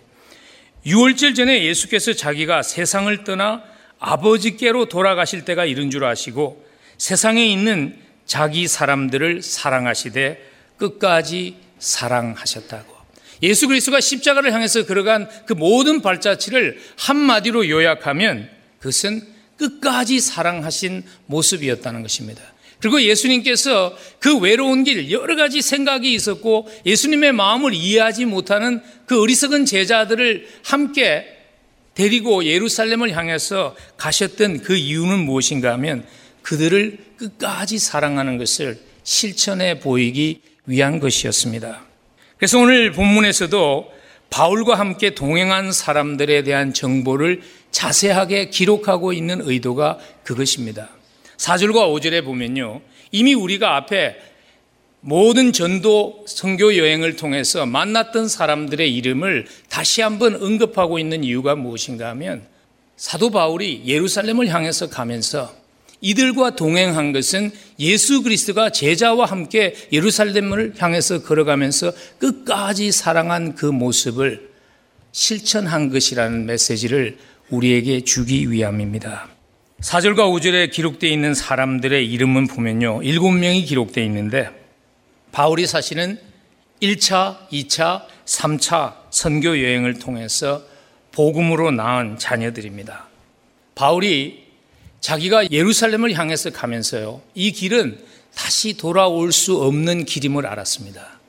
[0.86, 3.64] 6월절 전에 예수께서 자기가 세상을 떠나
[3.99, 6.66] 아버지께로 돌아가실 때가 이른 줄 아시고
[6.97, 7.95] 세상에 있는
[8.26, 12.93] 자기 사람들을 사랑하시되 끝까지 사랑하셨다고.
[13.43, 18.49] 예수 그리스도가 십자가를 향해서 걸어간 그 모든 발자취를 한마디로 요약하면
[18.80, 19.21] 그것은
[19.57, 22.41] 끝까지 사랑하신 모습이었다는 것입니다.
[22.80, 29.65] 그리고 예수님께서 그 외로운 길 여러 가지 생각이 있었고 예수님의 마음을 이해하지 못하는 그 어리석은
[29.65, 31.26] 제자들을 함께
[31.95, 36.05] 데리고 예루살렘을 향해서 가셨던 그 이유는 무엇인가 하면
[36.41, 41.82] 그들을 끝까지 사랑하는 것을 실천해 보이기 위한 것이었습니다.
[42.38, 43.91] 그래서 오늘 본문에서도
[44.30, 47.41] 바울과 함께 동행한 사람들에 대한 정보를
[47.72, 50.89] 자세하게 기록하고 있는 의도가 그것입니다.
[51.38, 52.82] 4절과 5절에 보면요.
[53.11, 54.16] 이미 우리가 앞에
[55.01, 62.47] 모든 전도 선교 여행을 통해서 만났던 사람들의 이름을 다시 한번 언급하고 있는 이유가 무엇인가 하면
[62.95, 65.53] 사도 바울이 예루살렘을 향해서 가면서
[66.03, 74.51] 이들과 동행한 것은 예수 그리스도가 제자와 함께 예루살렘을 향해서 걸어가면서 끝까지 사랑한 그 모습을
[75.13, 77.17] 실천한 것이라는 메시지를
[77.49, 79.29] 우리에게 주기 위함입니다.
[79.79, 82.99] 4절과 5절에 기록되어 있는 사람들의 이름은 보면요.
[82.99, 84.49] 7명이 기록되어 있는데
[85.31, 86.19] 바울이 사실은
[86.81, 90.63] 1차, 2차, 3차 선교 여행을 통해서
[91.13, 93.07] 복음으로 낳은 자녀들입니다.
[93.75, 94.42] 바울이
[95.03, 97.21] 자기가 예루살렘을 향해서 가면서요.
[97.35, 97.99] 이 길은
[98.33, 101.19] 다시 돌아올 수 없는 길임을 알았습니다.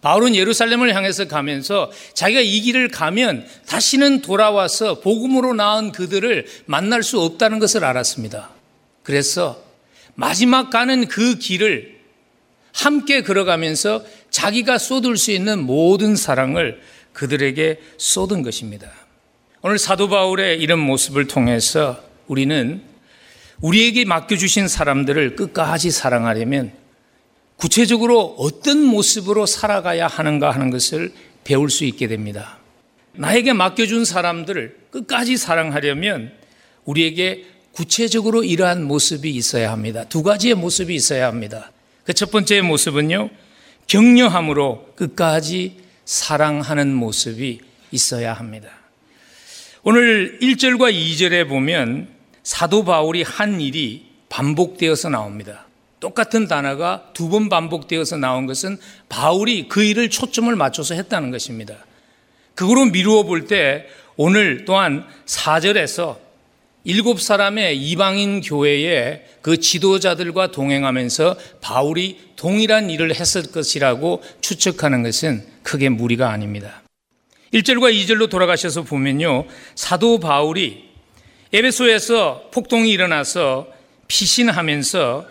[0.00, 7.20] 바울은 예루살렘을 향해서 가면서 자기가 이 길을 가면 다시는 돌아와서 복음으로 나온 그들을 만날 수
[7.20, 8.50] 없다는 것을 알았습니다.
[9.04, 9.62] 그래서
[10.16, 12.00] 마지막 가는 그 길을
[12.72, 16.80] 함께 걸어가면서 자기가 쏟을 수 있는 모든 사랑을
[17.12, 18.90] 그들에게 쏟은 것입니다.
[19.62, 22.89] 오늘 사도 바울의 이런 모습을 통해서 우리는
[23.60, 26.72] 우리에게 맡겨주신 사람들을 끝까지 사랑하려면
[27.56, 31.12] 구체적으로 어떤 모습으로 살아가야 하는가 하는 것을
[31.44, 32.58] 배울 수 있게 됩니다.
[33.12, 36.32] 나에게 맡겨준 사람들을 끝까지 사랑하려면
[36.84, 40.04] 우리에게 구체적으로 이러한 모습이 있어야 합니다.
[40.04, 41.70] 두 가지의 모습이 있어야 합니다.
[42.04, 43.30] 그 첫 번째 모습은요,
[43.86, 47.60] 격려함으로 끝까지 사랑하는 모습이
[47.92, 48.68] 있어야 합니다.
[49.82, 52.08] 오늘 1절과 2절에 보면
[52.42, 55.66] 사도 바울이 한 일이 반복되어서 나옵니다.
[56.00, 58.78] 똑같은 단어가 두 번 반복되어서 나온 것은
[59.08, 61.76] 바울이 그 일을 초점을 맞춰서 했다는 것입니다.
[62.54, 63.86] 그거로 미루어 볼 때
[64.16, 66.18] 오늘 또한 4절에서
[66.84, 75.90] 일곱 사람의 이방인 교회의 그 지도자들과 동행하면서 바울이 동일한 일을 했을 것이라고 추측하는 것은 크게
[75.90, 76.82] 무리가 아닙니다.
[77.52, 79.44] 1절과 2절로 돌아가셔서 보면요.
[79.74, 80.89] 사도 바울이
[81.52, 83.66] 에베소에서 폭동이 일어나서
[84.06, 85.26] 피신하면서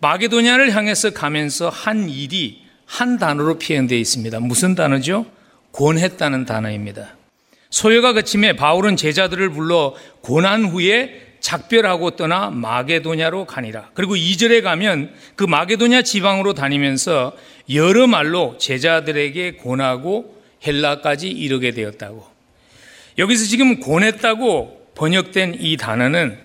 [0.00, 4.40] 마게도냐를 향해서 가면서 한 일이 한 단어로 표현되어 있습니다.
[4.40, 5.26] 무슨 단어죠?
[5.72, 7.16] 권했다는 단어입니다.
[7.68, 13.90] 소요가 그침에 바울은 제자들을 불러 고난 후에 작별하고 떠나 마게도냐로 가니라.
[13.94, 17.32] 그리고 2절에 가면 그 마게도냐 지방으로 다니면서
[17.72, 22.24] 여러 말로 제자들에게 권하고 헬라까지 이르게 되었다고.
[23.18, 26.38] 여기서 지금 권했다고 번역된 이 단어는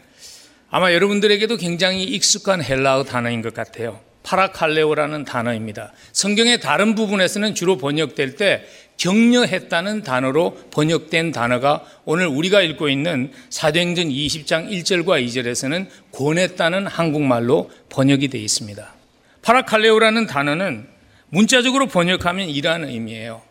[0.69, 3.99] 아마 여러분들에게도 굉장히 익숙한 헬라어 단어인 것 같아요.
[4.23, 5.91] 파라칼레오라는 단어입니다.
[6.13, 14.07] 성경의 다른 부분에서는 주로 번역될 때 격려했다는 단어로 번역된 단어가 오늘 우리가 읽고 있는 사도행전
[14.07, 18.93] 20장 1절과 2절에서는 권했다는 한국말로 번역이 되어 있습니다.
[19.41, 20.87] 파라칼레오라는 단어는
[21.27, 23.41] 문자적으로 번역하면 이러한 의미예요.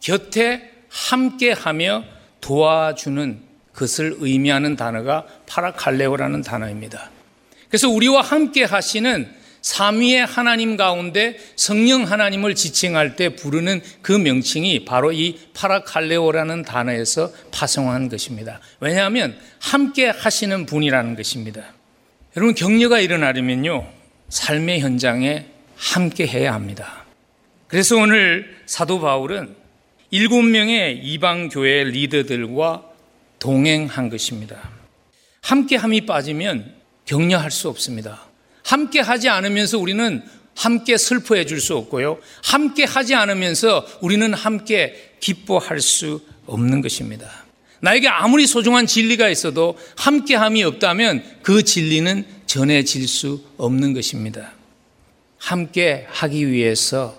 [0.00, 2.04] 곁에 함께하며
[2.40, 3.47] 도와주는
[3.78, 7.10] 그것을 의미하는 단어가 파라칼레오라는 단어입니다.
[7.68, 9.28] 그래서 우리와 함께 하시는
[9.62, 18.08] 삼위의 하나님 가운데 성령 하나님을 지칭할 때 부르는 그 명칭이 바로 이 파라칼레오라는 단어에서 파송한
[18.08, 18.60] 것입니다.
[18.80, 21.62] 왜냐하면 함께 하시는 분이라는 것입니다.
[22.36, 23.86] 여러분 격려가 일어나려면요
[24.28, 27.04] 삶의 현장에 함께 해야 합니다.
[27.68, 29.54] 그래서 오늘 사도 바울은
[30.10, 32.87] 일곱 명의 이방 교회 리더들과
[33.38, 34.70] 동행한 것입니다.
[35.42, 36.74] 함께함이 빠지면
[37.04, 38.22] 격려할 수 없습니다.
[38.64, 40.22] 함께 하지 않으면서 우리는
[40.54, 42.18] 함께 슬퍼해 줄 수 없고요.
[42.42, 47.30] 함께 하지 않으면서 우리는 함께 기뻐할 수 없는 것입니다.
[47.80, 54.52] 나에게 아무리 소중한 진리가 있어도 함께함이 없다면 그 진리는 전해질 수 없는 것입니다.
[55.38, 57.16] 함께 하기 위해서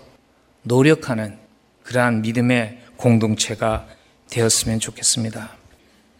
[0.63, 1.37] 노력하는
[1.83, 3.87] 그러한 믿음의 공동체가
[4.29, 5.58] 되었으면 좋겠습니다.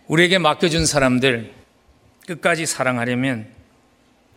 [0.10, 1.52] 우리에게 맡겨준 사람들
[2.26, 3.48] 끝까지 사랑하려면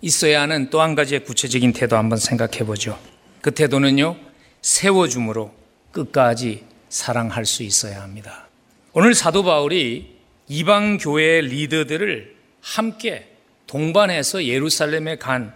[0.03, 2.99] 있어야 하는 또 한 가지의 구체적인 태도 한번 생각해 보죠.
[3.41, 4.17] 그 태도는요,
[4.61, 5.53] 세워줌으로
[5.91, 8.49] 끝까지 사랑할 수 있어야 합니다.
[8.93, 10.15] 오늘 사도 바울이
[10.49, 13.29] 이방 교회 리더들을 함께
[13.67, 15.55] 동반해서 예루살렘에 간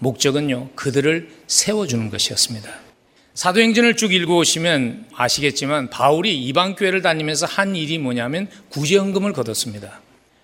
[0.00, 2.85] 목적은요, 그들을 세워주는 것이었습니다.
[3.36, 10.00] 사도행전을 쭉 읽어오시면 아시겠지만 바울이 이방 교회를 다니면서 한 일이 뭐냐면 구제헌금을 거뒀습니다.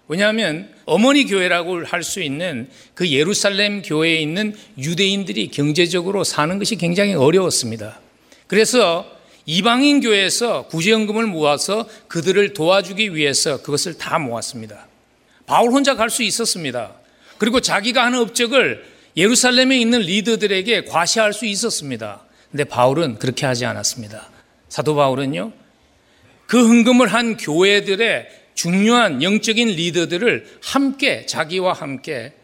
[0.09, 7.15] 왜냐하면 어머니 교회라고 할 수 있는 그 예루살렘 교회에 있는 유대인들이 경제적으로 사는 것이 굉장히
[7.15, 7.99] 어려웠습니다.
[8.47, 9.11] 그래서
[9.47, 14.87] 이방인 교회에서 구제연금을 모아서 그들을 도와주기 위해서 그것을 다 모았습니다.
[15.47, 16.93] 바울 혼자 갈 수 있었습니다.
[17.39, 18.85] 그리고 자기가 하는 업적을
[19.17, 22.23] 예루살렘에 있는 리더들에게 과시할 수 있었습니다.
[22.53, 24.31] 근데 바울은 그렇게 하지 않았습니다.
[24.69, 25.53] 사도 바울은요,
[26.47, 32.35] 그 헌금을 한 교회들의 중요한 영적인 리더들을 함께 자기와 함께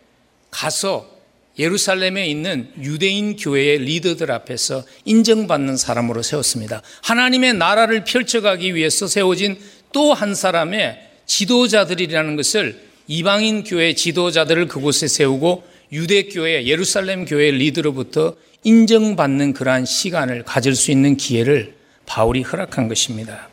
[0.50, 1.18] 가서
[1.58, 6.82] 예루살렘에 있는 유대인 교회의 리더들 앞에서 인정받는 사람으로 세웠습니다.
[7.02, 9.58] 하나님의 나라를 펼쳐가기 위해서 세워진
[9.92, 18.36] 또 한 사람의 지도자들이라는 것을 이방인 교회 지도자들을 그곳에 세우고 유대 교회 예루살렘 교회 리더로부터
[18.64, 21.74] 인정받는 그러한 시간을 가질 수 있는 기회를
[22.06, 23.48] 바울이 허락한 것입니다.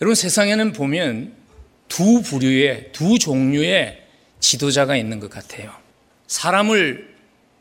[0.00, 1.32] 여러분 세상에는 보면
[1.88, 4.02] 두 부류의, 두 종류의
[4.40, 5.72] 지도자가 있는 것 같아요.
[6.26, 7.14] 사람을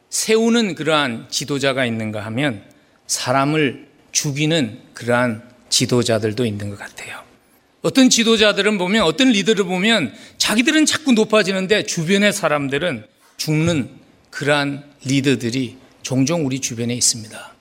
[0.10, 2.64] 세우는 그러한 지도자가 있는가 하면
[3.08, 7.22] 사람을 죽이는 그러한 지도자들도 있는 것 같아요.
[7.82, 13.06] 어떤 지도자들은 보면, 어떤 리더를 보면 자기들은 자꾸 높아지는데 주변의 사람들은
[13.38, 13.90] 죽는
[14.30, 15.78] 그러한 리더들이
[16.08, 17.54] 종종 우리 주변에 있습니다.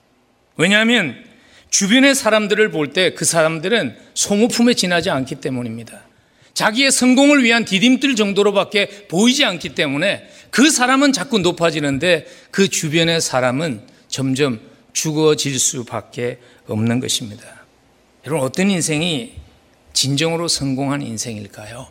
[0.55, 1.21] 왜냐하면
[1.69, 5.99] 주변의 사람들을 볼 때 그 사람들은 소모품에 지나지 않기 때문입니다.
[6.53, 13.81] 자기의 성공을 위한 디딤들 정도로밖에 보이지 않기 때문에 그 사람은 자꾸 높아지는데 그 주변의 사람은
[14.07, 14.61] 점점
[14.93, 17.43] 죽어질 수밖에 없는 것입니다.
[18.25, 19.33] 여러분, 어떤 인생이
[19.91, 21.89] 진정으로 성공한 인생일까요?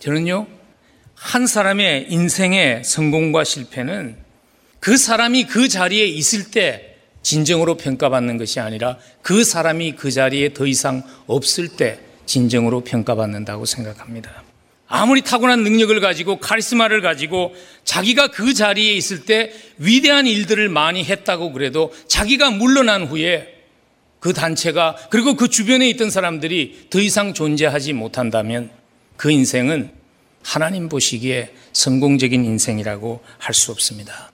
[0.00, 0.48] 저는요,
[1.14, 4.29] 한 사람의 인생의 성공과 실패는
[4.80, 10.66] 그 사람이 그 자리에 있을 때 진정으로 평가받는 것이 아니라 그 사람이 그 자리에 더
[10.66, 14.42] 이상 없을 때 진정으로 평가받는다고 생각합니다.
[14.88, 17.54] 아무리 타고난 능력을 가지고 카리스마를 가지고
[17.84, 23.54] 자기가 그 자리에 있을 때 위대한 일들을 많이 했다고 그래도 자기가 물러난 후에
[24.18, 28.70] 그 단체가 그리고 그 주변에 있던 사람들이 더 이상 존재하지 못한다면
[29.16, 29.92] 그 인생은
[30.42, 34.29] 하나님 보시기에 성공적인 인생이라고 할 수 없습니다.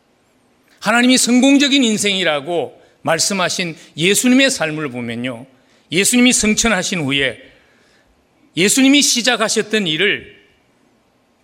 [0.80, 5.46] 하나님이 성공적인 인생이라고 말씀하신 예수님의 삶을 보면요.
[5.92, 7.38] 예수님이 성천하신 후에
[8.56, 10.36] 예수님이 시작하셨던 일을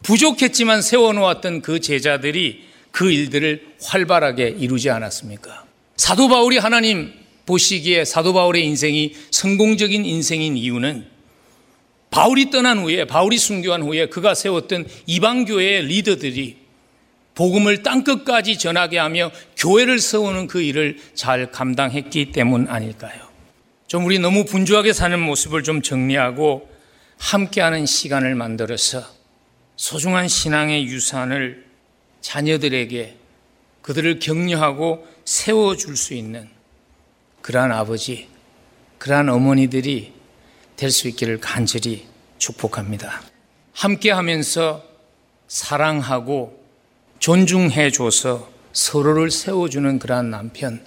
[0.02, 5.64] 부족했지만 세워놓았던 그 제자들이 그 일들을 활발하게 이루지 않았습니까?
[5.96, 7.12] 사도 바울이 하나님
[7.46, 11.06] 보시기에 사도 바울의 인생이 성공적인 인생인 이유는
[12.10, 16.56] 바울이 떠난 후에 바울이 순교한 후에 그가 세웠던 이방 교회의 리더들이
[17.34, 23.20] 복음을 땅끝까지 전하게 하며 교회를 세우는 그 일을 잘 감당했기 때문 아닐까요?
[23.86, 26.68] 좀 우리 너무 분주하게 사는 모습을 좀 정리하고
[27.18, 29.04] 함께하는 시간을 만들어서
[29.76, 31.64] 소중한 신앙의 유산을
[32.20, 33.16] 자녀들에게
[33.82, 36.48] 그들을 격려하고 세워줄 수 있는
[37.42, 38.28] 그러한 아버지,
[38.98, 40.12] 그러한 어머니들이
[40.76, 42.06] 될 수 있기를 간절히
[42.38, 43.22] 축복합니다.
[43.72, 44.84] 함께 하면서
[45.48, 46.61] 사랑하고
[47.22, 50.84] 존중해줘서 서로를 세워주는 그러한 남편,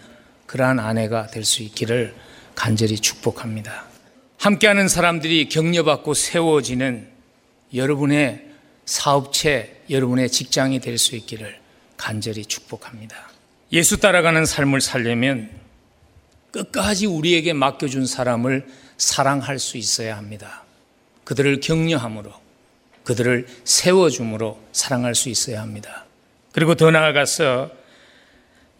[0.47, 2.13] 그러한 아내가 될 수 있기를
[2.55, 3.85] 간절히 축복합니다.
[4.39, 7.07] 함께하는 사람들이 격려받고 세워지는
[7.73, 8.47] 여러분의
[8.85, 11.57] 사업체, 여러분의 직장이 될 수 있기를
[11.95, 13.15] 간절히 축복합니다.
[13.71, 15.49] 예수 따라가는 삶을 살려면
[16.51, 18.67] 끝까지 우리에게 맡겨준 사람을
[18.97, 20.65] 사랑할 수 있어야 합니다.
[21.23, 22.33] 그들을 격려함으로,
[23.05, 26.04] 그들을 세워줌으로 사랑할 수 있어야 합니다.
[26.55, 27.69] 그리고 더 나아가서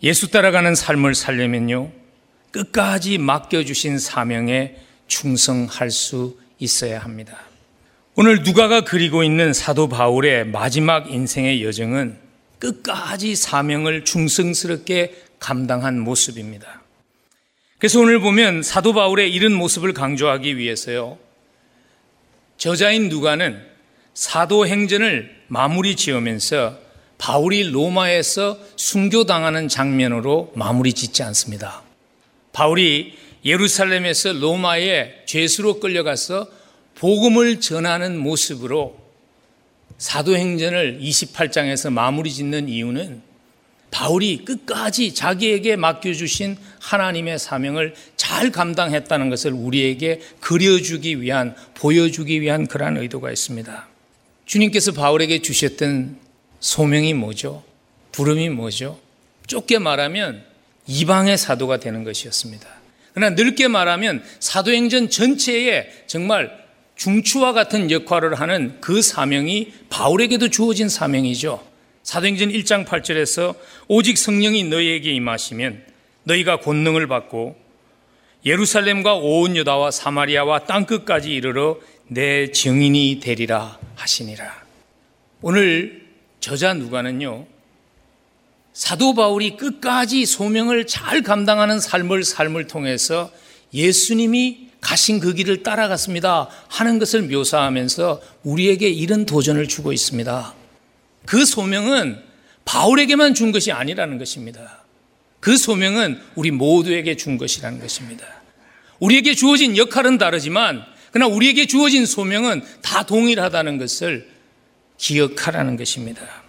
[0.02, 1.92] 예수 따라가는 삶을 살려면요,
[2.52, 7.38] 끝까지 맡겨주신 사명에 충성할 수 있어야 합니다.
[8.16, 12.18] 오늘 누가가 그리고 있는 사도 바울의 마지막 인생의 여정은
[12.60, 16.82] 끝까지 사명을 충성스럽게 감당한 모습입니다.
[17.78, 21.18] 그래서 오늘 보면 사도 바울의 이런 모습을 강조하기 위해서요.
[22.58, 23.62] 저자인 누가는
[24.14, 26.85] 사도행전을 마무리 지으면서
[27.26, 31.82] 바울이 로마에서 순교당하는 장면으로 마무리 짓지 않습니다.
[32.54, 36.48] 바울이 예루살렘에서 로마에 죄수로 끌려가서
[36.94, 38.96] 복음을 전하는 모습으로
[39.98, 43.24] 사도행전을 28장에서 마무리 짓는 이유는
[43.90, 52.98] 바울이 끝까지 자기에게 맡겨주신 하나님의 사명을 잘 감당했다는 것을 우리에게 그려주기 위한, 보여주기 위한 그러한
[52.98, 53.88] 의도가 있습니다.
[54.46, 56.25] 주님께서 바울에게 주셨던
[56.66, 57.64] 소명이 뭐죠?
[58.12, 59.00] 부름이 뭐죠?
[59.46, 60.44] 좁게 말하면
[60.88, 62.68] 이방의 사도가 되는 것이었습니다.
[63.14, 71.64] 그러나 넓게 말하면 사도행전 전체에 정말 중추와 같은 역할을 하는 그 사명이 바울에게도 주어진 사명이죠.
[72.02, 73.56] 사도행전 1장 8절에서
[73.88, 75.84] 오직 성령이 너희에게 임하시면
[76.24, 77.56] 너희가 권능을 받고
[78.44, 84.66] 예루살렘과 온 유다와 사마리아와 땅 끝까지 이르러 내 증인이 되리라 하시니라.
[85.44, 86.05] 오늘
[86.46, 87.48] 저자 누가는요.
[88.72, 93.32] 사도 바울이 끝까지 소명을 잘 감당하는 삶을 삶을 통해서
[93.74, 100.54] 예수님이 가신 그 길을 따라갔습니다 하는 것을 묘사하면서 우리에게 이런 도전을 주고 있습니다.
[101.26, 102.22] 그 소명은
[102.64, 104.84] 바울에게만 준 것이 아니라는 것입니다.
[105.40, 108.24] 그 소명은 우리 모두에게 준 것이라는 것입니다.
[109.00, 114.35] 우리에게 주어진 역할은 다르지만, 그러나 우리에게 주어진 소명은 다 동일하다는 것을
[114.98, 116.44] 기억하라는 것입니다.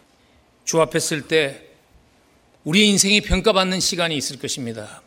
[0.64, 1.62] 주 앞에 쓸 때
[2.64, 5.02] 우리의 인생이 평가받는 시간이 있을 것입니다.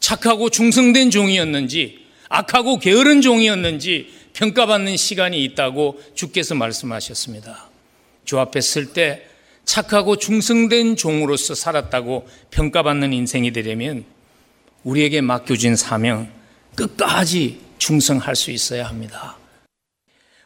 [0.00, 7.68] 착하고 충성된 종이었는지, 악하고 게으른 종이었는지 평가받는 시간이 있다고 주께서 말씀하셨습니다.
[8.24, 9.26] 주 앞에 쓸 때
[9.64, 14.04] 착하고 충성된 종으로서 살았다고 평가받는 인생이 되려면
[14.84, 16.30] 우리에게 맡겨진 사명
[16.74, 19.36] 끝까지 충성할 수 있어야 합니다.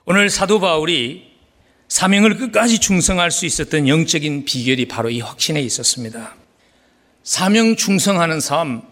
[0.04, 1.35] 오늘 사도 바울이
[1.88, 6.34] 사명을 끝까지 충성할 수 있었던 영적인 비결이 바로 이 확신에 있었습니다.
[7.22, 8.82] 사명 충성하는 삶,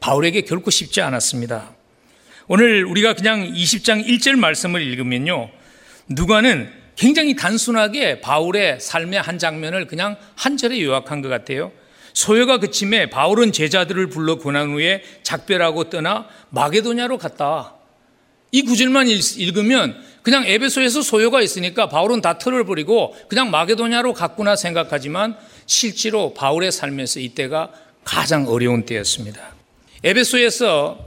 [0.00, 1.74] 바울에게 결코 쉽지 않았습니다.
[2.46, 5.50] 오늘 우리가 그냥 20장 1절 말씀을 읽으면요.
[6.08, 11.72] 누가는 굉장히 단순하게 바울의 삶의 한 장면을 그냥 한 절에 요약한 것 같아요.
[12.12, 17.74] 소요가 그침에 바울은 제자들을 불러 고난 후에 작별하고 떠나 마게도냐로 갔다.
[18.54, 25.36] 이 구절만 읽으면 그냥 에베소에서 소요가 있으니까 바울은 다 털어버리고 그냥 마게도냐로 갔구나 생각하지만
[25.66, 27.72] 실제로 바울의 삶에서 이때가
[28.04, 29.40] 가장 어려운 때였습니다.
[30.04, 31.04] 에베소에서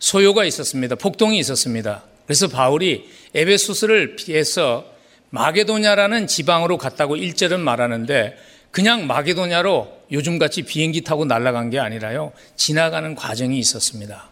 [0.00, 0.96] 소요가 있었습니다.
[0.96, 2.02] 폭동이 있었습니다.
[2.26, 4.84] 그래서 바울이 에베소스를 피해서
[5.30, 8.36] 마게도냐라는 지방으로 갔다고 1절은 말하는데
[8.72, 12.32] 그냥 마게도냐로 요즘같이 비행기 타고 날아간 게 아니라요.
[12.56, 14.30] 지나가는 과정이 있었습니다.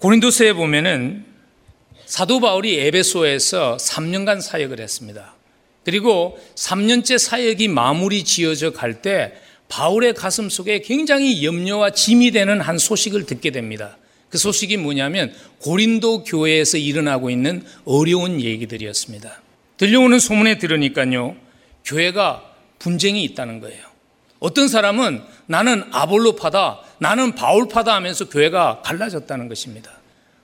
[0.00, 1.37] 고린도서에 보면은
[2.08, 5.34] 사도 바울이 에베소에서 3년간 사역을 했습니다.
[5.84, 9.34] 그리고 3년째 사역이 마무리 지어져 갈 때
[9.68, 13.98] 바울의 가슴 속에 굉장히 염려와 짐이 되는 한 소식을 듣게 됩니다.
[14.30, 19.42] 그 소식이 뭐냐면 고린도 교회에서 일어나고 있는 어려운 얘기들이었습니다.
[19.76, 21.36] 들려오는 소문에 들으니까요,
[21.84, 22.42] 교회가
[22.78, 23.84] 분쟁이 있다는 거예요.
[24.40, 29.97] 어떤 사람은 나는 아볼로파다, 나는 바울파다 하면서 교회가 갈라졌다는 것입니다.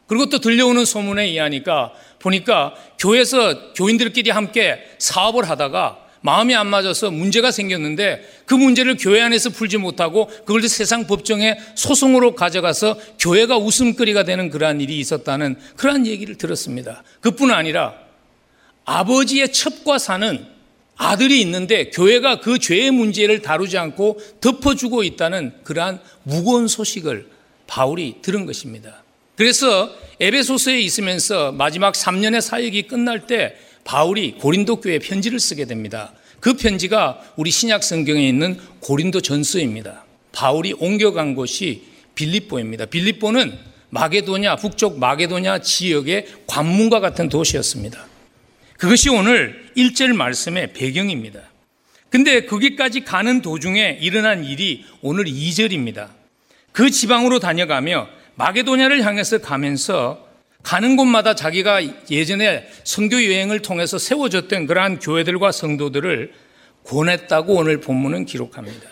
[0.06, 7.50] 그리고 또 들려오는 소문에 의하니까 보니까 교회에서 교인들끼리 함께 사업을 하다가 마음이 안 맞아서 문제가
[7.50, 14.48] 생겼는데 그 문제를 교회 안에서 풀지 못하고 그걸 세상 법정에 소송으로 가져가서 교회가 웃음거리가 되는
[14.48, 17.02] 그러한 일이 있었다는 그러한 얘기를 들었습니다.
[17.20, 17.92] 그뿐 아니라
[18.86, 20.46] 아버지의 첩과 사는
[20.96, 27.28] 아들이 있는데 교회가 그 죄의 문제를 다루지 않고 덮어주고 있다는 그러한 무거운 소식을
[27.66, 29.03] 바울이 들은 것입니다.
[29.36, 36.12] 그래서 에베소서에 있으면서 마지막 3년의 사역이 끝날 때 바울이 고린도 교회 편지를 쓰게 됩니다.
[36.40, 40.04] 그 편지가 우리 신약 성경에 있는 고린도 전서입니다.
[40.32, 41.82] 바울이 옮겨간 곳이
[42.14, 42.86] 빌립보입니다.
[42.86, 43.56] 빌립보는
[43.90, 48.06] 마게도냐, 북쪽 마게도냐 지역의 관문과 같은 도시였습니다.
[48.76, 51.40] 그것이 오늘 1절 말씀의 배경입니다.
[52.10, 56.08] 근데 거기까지 가는 도중에 일어난 일이 오늘 2절입니다.
[56.72, 60.24] 그 지방으로 다녀가며 마게도냐를 향해서 가면서
[60.62, 66.32] 가는 곳마다 자기가 예전에 선교 여행을 통해서 세워졌던 그러한 교회들과 성도들을
[66.84, 68.88] 권했다고 오늘 본문은 기록합니다.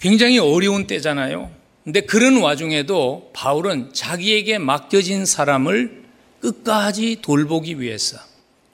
[0.00, 1.50] 굉장히 어려운 때잖아요.
[1.84, 6.02] 근데 그런 와중에도 바울은 자기에게 맡겨진 사람을
[6.40, 8.18] 끝까지 돌보기 위해서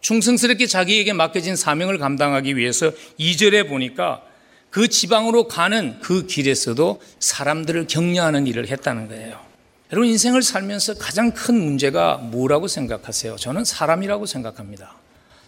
[0.00, 4.22] 충성스럽게 자기에게 맡겨진 사명을 감당하기 위해서 2절에 보니까
[4.70, 9.47] 그 지방으로 가는 그 길에서도 사람들을 격려하는 일을 했다는 거예요.
[9.90, 13.36] 여러분 인생을 살면서 가장 큰 문제가 뭐라고 생각하세요?
[13.36, 14.94] 저는 사람이라고 생각합니다.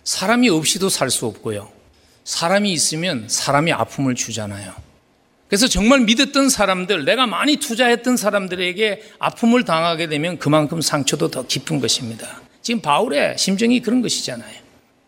[0.05, 1.71] 사람이 없이도 살 수 없고요.
[2.25, 4.73] 사람이 있으면 사람이 아픔을 주잖아요.
[5.49, 11.81] 그래서 정말 믿었던 사람들, 내가 많이 투자했던 사람들에게 아픔을 당하게 되면 그만큼 상처도 더 깊은
[11.81, 12.41] 것입니다.
[12.63, 14.55] 지금 바울의 심정이 그런 것이잖아요.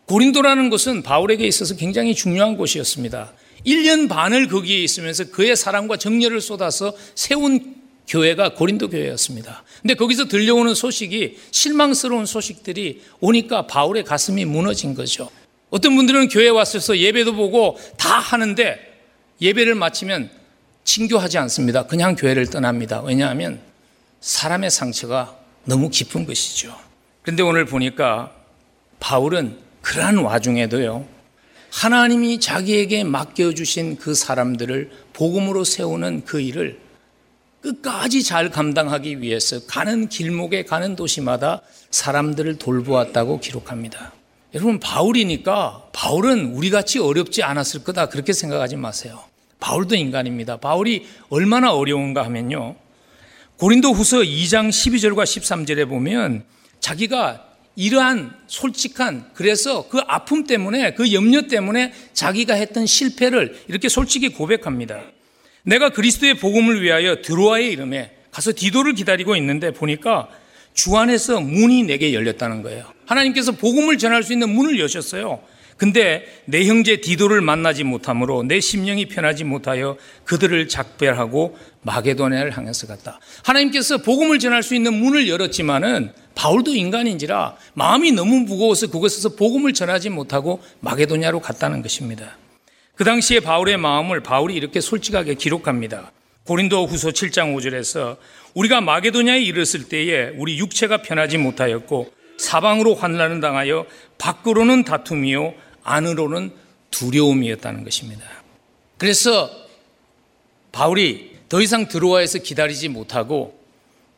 [0.05, 3.31] 고린도라는 곳은 바울에게 있어서 굉장히 중요한 곳이었습니다.
[3.65, 9.63] 1년 반을 거기에 있으면서 그의 사랑과 정열을 쏟아서 세운 교회가 고린도 교회였습니다.
[9.81, 15.29] 근데 거기서 들려오는 소식이 실망스러운 소식들이 오니까 바울의 가슴이 무너진 거죠.
[15.69, 18.79] 어떤 분들은 교회 에 왔어서 예배도 보고 다 하는데
[19.41, 20.29] 예배를 마치면
[20.83, 21.87] 친교하지 않습니다.
[21.87, 23.01] 그냥 교회를 떠납니다.
[23.01, 23.59] 왜냐하면
[24.19, 26.75] 사람의 상처가 너무 깊은 것이죠.
[27.21, 28.33] 그런데 오늘 보니까
[28.99, 31.05] 바울은 그러한 와중에도요,
[31.71, 36.79] 하나님이 자기에게 맡겨주신 그 사람들을 복음으로 세우는 그 일을
[37.63, 41.61] 끝까지 잘 감당하기 위해서 가는 길목에 가는 도시마다
[41.91, 44.13] 사람들을 돌보았다고 기록합니다.
[44.53, 48.09] 여러분, 바울이니까 바울은 우리 같이 어렵지 않았을 거다.
[48.09, 49.23] 그렇게 생각하지 마세요.
[49.59, 50.57] 바울도 인간입니다.
[50.57, 52.75] 바울이 얼마나 어려운가 하면요.
[53.57, 56.43] 고린도 후서 2장 12절과 13절에 보면
[56.81, 64.29] 자기가 이러한 솔직한 그래서 그 아픔 때문에 그 염려 때문에 자기가 했던 실패를 이렇게 솔직히
[64.29, 65.01] 고백합니다.
[65.63, 70.27] 내가 그리스도의 복음을 위하여 드로아의 이름에 가서 디도를 기다리고 있는데 보니까
[70.73, 72.85] 주 안에서 문이 내게 열렸다는 거예요.
[73.05, 75.41] 하나님께서 복음을 전할 수 있는 문을 여셨어요.
[75.77, 83.19] 근데 내 형제 디도를 만나지 못하므로 내 심령이 편하지 못하여 그들을 작별하고 마게도냐를 향해서 갔다.
[83.43, 90.09] 하나님께서 복음을 전할 수 있는 문을 열었지만은 바울도 인간인지라 마음이 너무 무거워서 그곳에서 복음을 전하지
[90.09, 92.37] 못하고 마게도냐로 갔다는 것입니다.
[93.03, 96.13] 그 당시에 바울의 마음을 바울이 이렇게 솔직하게 기록합니다.
[96.45, 98.15] 고린도 후서 7장 5절에서
[98.53, 103.85] 우리가 마게도냐에 이르렀을 때에 우리 육체가 편하지 못하였고 사방으로 환란을 당하여
[104.17, 106.53] 밖으로는 다툼이요 안으로는
[106.91, 108.23] 두려움이었다는 것입니다.
[108.97, 109.51] 그래서
[110.71, 113.59] 바울이 더 이상 드로아에서 기다리지 못하고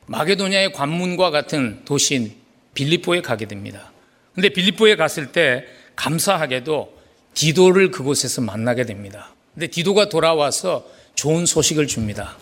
[0.05, 2.35] 마게도냐의 관문과 같은 도시인
[2.75, 3.91] 빌립보에 가게 됩니다.
[4.35, 5.65] 근데 빌립보에 갔을 때
[5.95, 6.94] 감사하게도
[7.35, 9.33] 디도를 그곳에서 만나게 됩니다.
[9.53, 12.37] 근데 디도가 돌아와서 좋은 소식을 줍니다.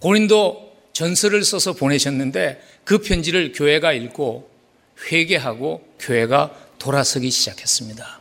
[0.00, 4.50] 고린도 전설을 써서 보내셨는데 그 편지를 교회가 읽고
[5.10, 8.20] 회개하고 교회가 돌아서기 시작했습니다.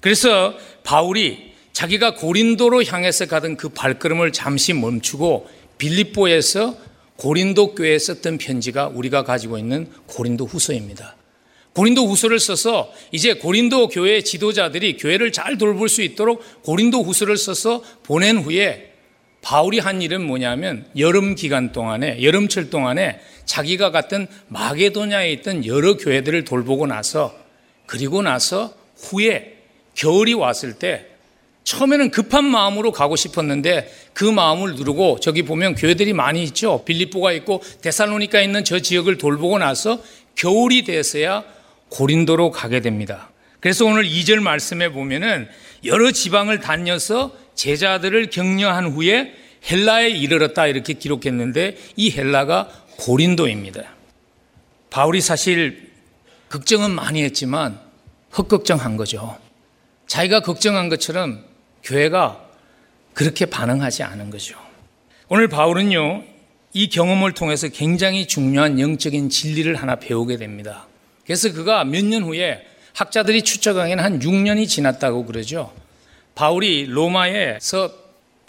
[0.00, 5.48] 그래서 바울이 자기가 고린도로 향해서 가던 그 발걸음을 잠시 멈추고
[5.78, 6.76] 빌립보에서
[7.16, 11.16] 고린도 교회에 썼던 편지가 우리가 가지고 있는 고린도 후서입니다.
[11.74, 17.82] 고린도 후서를 써서 이제 고린도 교회 지도자들이 교회를 잘 돌볼 수 있도록 고린도 후서를 써서
[18.02, 18.92] 보낸 후에
[19.40, 26.44] 바울이 한 일은 뭐냐면 여름 기간 동안에 여름철 동안에 자기가 갔던 마게도냐에 있던 여러 교회들을
[26.44, 27.34] 돌보고 나서
[27.86, 29.56] 그리고 나서 후에
[29.94, 31.06] 겨울이 왔을 때
[31.64, 36.84] 처음에는 급한 마음으로 가고 싶었는데 그 마음을 누르고 저기 보면 교회들이 많이 있죠.
[36.84, 40.00] 빌립보가 있고 데살로니카 있는 저 지역을 돌보고 나서
[40.34, 41.44] 겨울이 돼서야
[41.92, 43.30] 고린도로 가게 됩니다.
[43.60, 45.48] 그래서 오늘 2절 말씀에 보면은
[45.84, 49.34] 여러 지방을 다녀서 제자들을 격려한 후에
[49.70, 52.68] 헬라에 이르렀다 이렇게 기록했는데 이 헬라가
[52.98, 53.82] 고린도입니다.
[54.90, 55.90] 바울이 사실
[56.48, 57.78] 걱정은 많이 했지만
[58.36, 59.38] 헛걱정한 거죠.
[60.06, 61.44] 자기가 걱정한 것처럼
[61.84, 62.40] 교회가
[63.14, 64.58] 그렇게 반응하지 않은 거죠.
[65.28, 66.24] 오늘 바울은요,
[66.74, 70.86] 이 경험을 통해서 굉장히 중요한 영적인 진리를 하나 배우게 됩니다.
[71.32, 72.62] 그래서 그가 몇 년 후에
[72.92, 75.72] 학자들이 추측하기에는 한 6년이 지났다고 그러죠.
[76.34, 77.90] 바울이 로마에서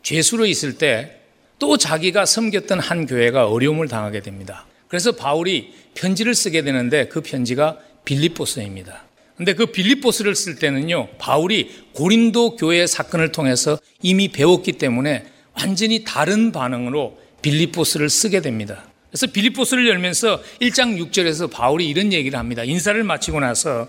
[0.02, 1.24] 죄수로 있을 때
[1.60, 4.66] 또 자기가 섬겼던 한 교회가 어려움을 당하게 됩니다.
[4.90, 9.06] 그래서 바울이 편지를 쓰게 되는데 그 편지가 빌립보서입니다.
[9.38, 15.24] 근데 그 빌립보스를 쓸 때는요, 바울이 고린도 교회 사건을 통해서 이미 배웠기 때문에
[15.54, 18.84] 완전히 다른 반응으로 빌립보스를 쓰게 됩니다.
[19.14, 22.64] 그래서 빌립보스를 열면서 1장 6절에서 바울이 이런 얘기를 합니다.
[22.64, 23.88] 인사를 마치고 나서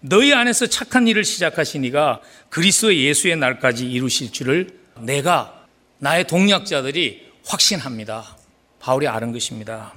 [0.00, 5.66] 너희 안에서 착한 일을 시작하신 이가 그리스도 예수의 날까지 이루실 줄을 내가
[5.98, 8.38] 나의 동력자들이 확신합니다.
[8.80, 9.92] 바울이 아는 것입니다.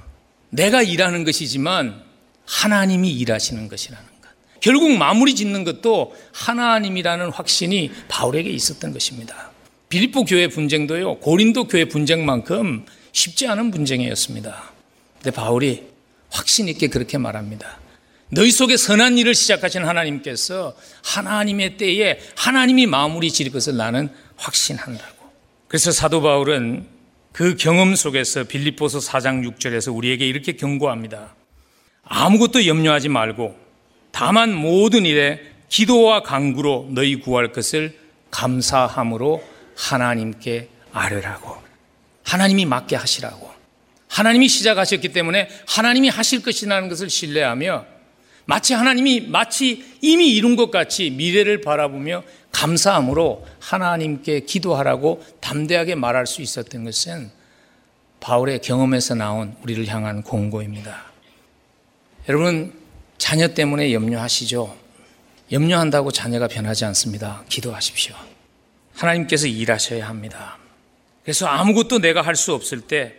[0.50, 2.02] 내가 일하는 것이지만
[2.44, 4.28] 하나님이 일하시는 것이라는 것.
[4.60, 9.52] 결국 마무리 짓는 것도 하나님이라는 확신이 바울에게 있었던 것입니다.
[9.88, 12.84] 빌립보 교회 분쟁도요, 고린도 교회 분쟁만큼
[13.16, 14.72] 쉽지 않은 분쟁이었습니다.
[15.14, 15.84] 근데 바울이
[16.30, 17.78] 확신 있게 그렇게 말합니다.
[18.28, 25.16] 너희 속에 선한 일을 시작하신 하나님께서 하나님의 때에 하나님이 마무리 지을 것을 나는 확신한다고.
[25.66, 26.86] 그래서 사도 바울은
[27.32, 31.34] 그 경험 속에서 빌립보서 4장 6절에서 우리에게 이렇게 경고합니다.
[32.04, 33.56] 아무것도 염려하지 말고
[34.12, 35.40] 다만 모든 일에
[35.70, 37.98] 기도와 강구로 너희 구할 것을
[38.30, 39.42] 감사함으로
[39.74, 41.65] 하나님께 아뢰라고.
[42.26, 43.50] 하나님이 맡게 하시라고.
[44.08, 47.86] 하나님이 시작하셨기 때문에 하나님이 하실 것이라는 것을 신뢰하며
[48.44, 52.22] 마치 하나님이 마치 이미 이룬 것 같이 미래를 바라보며
[52.52, 57.30] 감사함으로 하나님께 기도하라고 담대하게 말할 수 있었던 것은
[58.20, 61.04] 바울의 경험에서 나온 우리를 향한 공고입니다.
[62.28, 62.72] 여러분,
[63.18, 64.76] 자녀 때문에 염려하시죠?
[65.52, 67.44] 염려한다고 자녀가 변하지 않습니다.
[67.48, 68.16] 기도하십시오.
[68.94, 70.58] 하나님께서 일하셔야 합니다.
[71.26, 73.14] 그래서 아무것도 내가 할 수 없을 때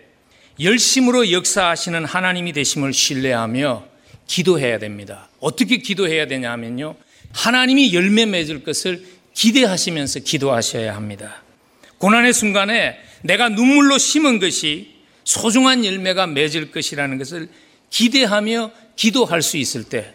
[0.62, 3.86] 열심으로 역사하시는 하나님이 되심을 신뢰하며
[4.28, 5.30] 기도해야 됩니다.
[5.42, 6.96] 어떻게 기도해야 되냐 하면요.
[7.34, 11.44] 하나님이 열매 맺을 것을 기대하시면서 기도하셔야 합니다.
[11.98, 14.96] 고난의 순간에 내가 눈물로 심은 것이
[15.26, 17.50] 소중한 열매가 맺을 것이라는 것을
[17.90, 20.14] 기대하며 기도할 수 있을 때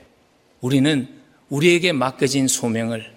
[0.61, 1.09] 우리는
[1.51, 3.12] 우리에게 맡겨진 소명을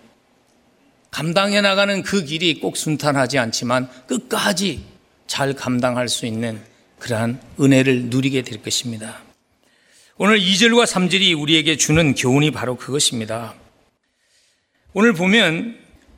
[1.15, 4.83] 감당해 나가는 그 길이 꼭 순탄하지 않지만 끝까지
[5.27, 6.59] 잘 감당할 수 있는
[6.99, 9.21] 그러한 은혜를 누리게 될 것입니다.
[10.17, 13.53] 오늘 2절과 3절이 우리에게 주는 교훈이 바로 그것입니다.
[14.91, 15.77] 오늘 보면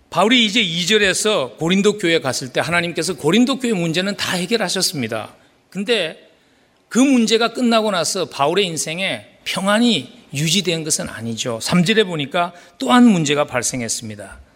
[0.09, 5.35] 바울이 이제 2절에서 고린도 교회 갔을 때 하나님께서 고린도 교회 문제는 다 해결하셨습니다.
[5.69, 6.27] 근데
[6.89, 11.59] 그 문제가 끝나고 나서 바울의 인생에 평안이 유지된 것은 아니죠.
[11.61, 14.46] 3절에 보니까 또한 문제가 발생했습니다.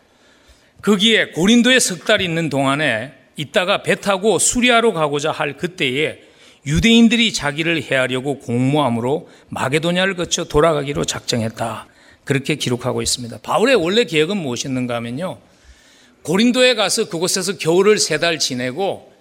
[0.82, 6.20] 거기에 고린도에 석 달 있는 동안에 있다가 배 타고 수리아로 가고자 할 그때에
[6.66, 11.88] 유대인들이 자기를 해하려고 공모함으로 마게도냐를 거쳐 돌아가기로 작정했다.
[12.24, 13.40] 그렇게 기록하고 있습니다.
[13.42, 15.40] 바울의 원래 계획은 무엇이었는가 하면요.
[16.24, 19.12] 고린도에 가서 그곳에서 겨울을 세 달 지내고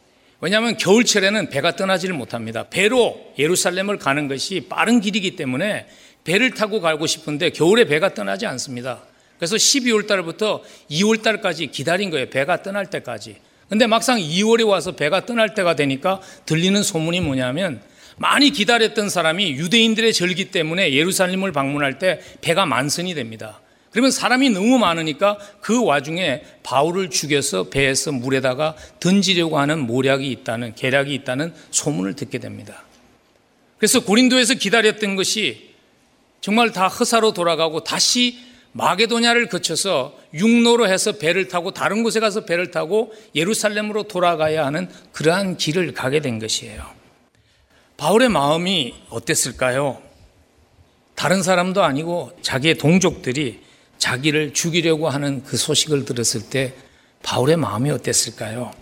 [0.42, 2.68] 왜냐하면 겨울철에는 배가 떠나지를 못합니다.
[2.70, 5.86] 배로 예루살렘을 가는 것이 빠른 길이기 때문에
[6.24, 9.02] 배를 타고 가고 싶은데 겨울에 배가 떠나지 않습니다.
[9.41, 12.28] 그래서 12월 달부터 2월 달까지 기다린 거예요.
[12.28, 13.36] 배가 떠날 때까지.
[13.70, 17.80] 근데 막상 2월에 와서 배가 떠날 때가 되니까 들리는 소문이 뭐냐면
[18.18, 23.62] 많이 기다렸던 사람이 유대인들의 절기 때문에 예루살렘을 방문할 때 배가 만선이 됩니다.
[23.93, 31.14] 그러면 사람이 너무 많으니까 그 와중에 바울을 죽여서 배에서 물에다가 던지려고 하는 모략이 있다는 계략이
[31.14, 32.84] 있다는 소문을 듣게 됩니다.
[33.78, 35.70] 그래서 고린도에서 기다렸던 것이
[36.43, 42.70] 정말 다 허사로 돌아가고 다시 마게도냐를 거쳐서 육로로 해서 배를 타고 다른 곳에 가서 배를
[42.70, 46.82] 타고 예루살렘으로 돌아가야 하는 그러한 길을 가게 된 것이에요.
[47.96, 50.00] 바울의 마음이 어땠을까요?
[51.14, 53.60] 다른 사람도 아니고 자기의 동족들이
[53.98, 56.74] 자기를 죽이려고 하는 그 소식을 들었을 때
[57.22, 58.72] 바울의 마음이 어땠을까요?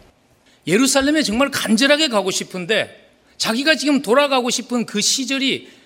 [0.66, 3.08] 예루살렘에 정말 간절하게 가고 싶은데
[3.38, 5.77] 자기가 지금 돌아가고 싶은 그 시절이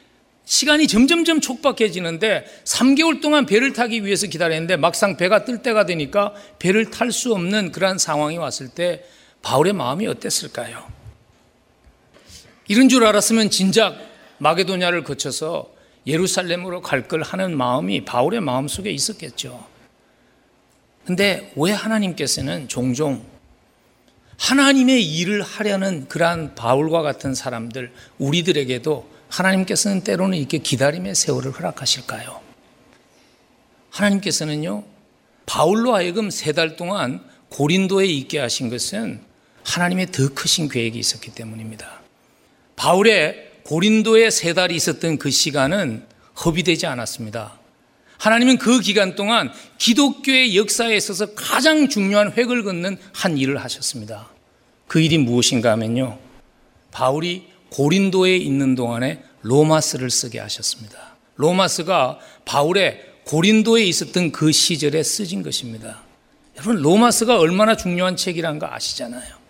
[0.45, 6.91] 시간이 점점점 촉박해지는데 3개월 동안 배를 타기 위해서 기다렸는데 막상 배가 뜰 때가 되니까 배를
[6.91, 9.05] 탈 수 없는 그러한 상황이 왔을 때
[9.43, 10.91] 바울의 마음이 어땠을까요?
[12.69, 13.97] 이런 줄 알았으면 진작
[14.39, 15.71] 마게도냐를 거쳐서
[16.07, 19.65] 예루살렘으로 갈 걸 하는 마음이 바울의 마음 속에 있었겠죠.
[21.05, 23.25] 근데 왜 하나님께서는 종종
[24.39, 32.41] 하나님의 일을 하려는 그러한 바울과 같은 사람들, 우리들에게도 하나님께서는 때로는 이렇게 기다림의 세월을 허락하실까요?
[33.91, 34.85] 하나님께서는요,
[35.47, 39.21] 바울로 하여금 세 달 동안 고린도에 있게 하신 것은
[39.65, 42.01] 하나님의 더 크신 계획이 있었기 때문입니다.
[42.77, 46.05] 바울의 고린도에 세 달이 있었던 그 시간은
[46.45, 47.59] 허비되지 않았습니다.
[48.19, 54.29] 하나님은 그 기간 동안 기독교의 역사에 있어서 가장 중요한 획을 긋는 한 일을 하셨습니다.
[54.87, 56.19] 그 일이 무엇인가 하면요.
[56.91, 61.17] 바울이 고린도에 있는 동안에 로마스를 쓰게 하셨습니다.
[61.37, 66.03] 로마스가 바울의 고린도에 있었던 그 시절에 쓰진 것입니다.
[66.57, 69.43] 여러분, 로마서가 얼마나 중요한 책이라는 거 아시잖아요.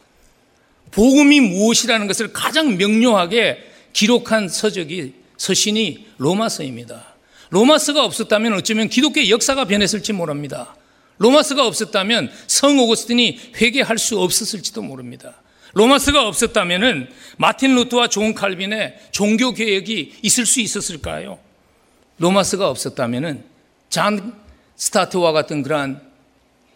[0.92, 3.58] 복음이 무엇이라는 것을 가장 명료하게
[3.92, 7.14] 기록한 서적이 서신이 로마서입니다.
[7.50, 10.76] 로마서가 없었다면 어쩌면 기독교의 역사가 변했을지 모릅니다.
[11.18, 15.41] 로마서가 없었다면 성 오거스틴이 회개할 수 없었을지도 모릅니다.
[15.74, 17.08] 로마서가 없었다면
[17.38, 21.38] 마틴 루터와 존 칼빈의 종교 개혁이 있을 수 있었을까요?
[22.18, 23.44] 로마서가 없었다면
[23.88, 24.34] 잔
[24.76, 26.00] 스타트와 같은 그러한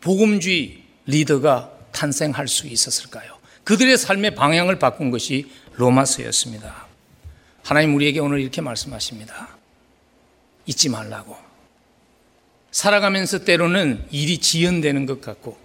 [0.01, 3.37] 복음주의 리더가 탄생할 수 있었을까요?
[3.65, 6.87] 그들의 삶의 방향을 바꾼 것이 로마서였습니다.
[7.65, 9.49] 하나님 우리에게 오늘 이렇게 말씀하십니다.
[10.67, 11.37] 잊지 말라고.
[12.71, 15.59] 살아가면서 때로는 일이 지연되는 것 같고,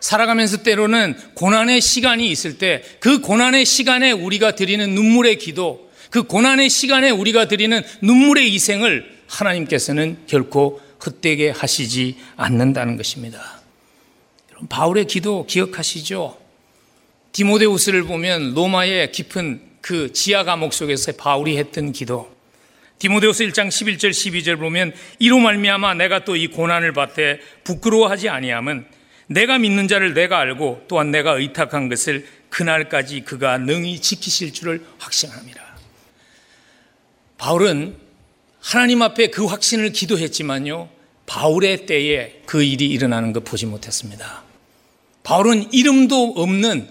[0.00, 6.70] 살아가면서 때로는 고난의 시간이 있을 때 그 고난의 시간에 우리가 드리는 눈물의 기도, 그 고난의
[6.70, 13.60] 시간에 우리가 드리는 눈물의 희생을 하나님께서는 결코 헛되게 하시지 않는다는 것입니다.
[14.68, 16.38] 바울의 기도 기억하시죠?
[17.32, 22.34] 디모데우스를 보면 로마의 깊은 그 지하 감옥 속에서 바울이 했던 기도.
[22.98, 28.86] 디모데후서 1장 11절 12절 보면 이로 말미암아 내가 또 이 고난을 받되 부끄러워하지 아니함은
[29.28, 35.62] 내가 믿는 자를 내가 알고 또한 내가 의탁한 것을 그날까지 그가 능히 지키실 줄을 확신합니다.
[37.36, 37.96] 바울은
[38.60, 40.88] 하나님 앞에 그 확신을 기도했지만요.
[41.26, 44.42] 바울의 때에 그 일이 일어나는 것 보지 못했습니다.
[45.22, 46.88] 바울은 이름도 없는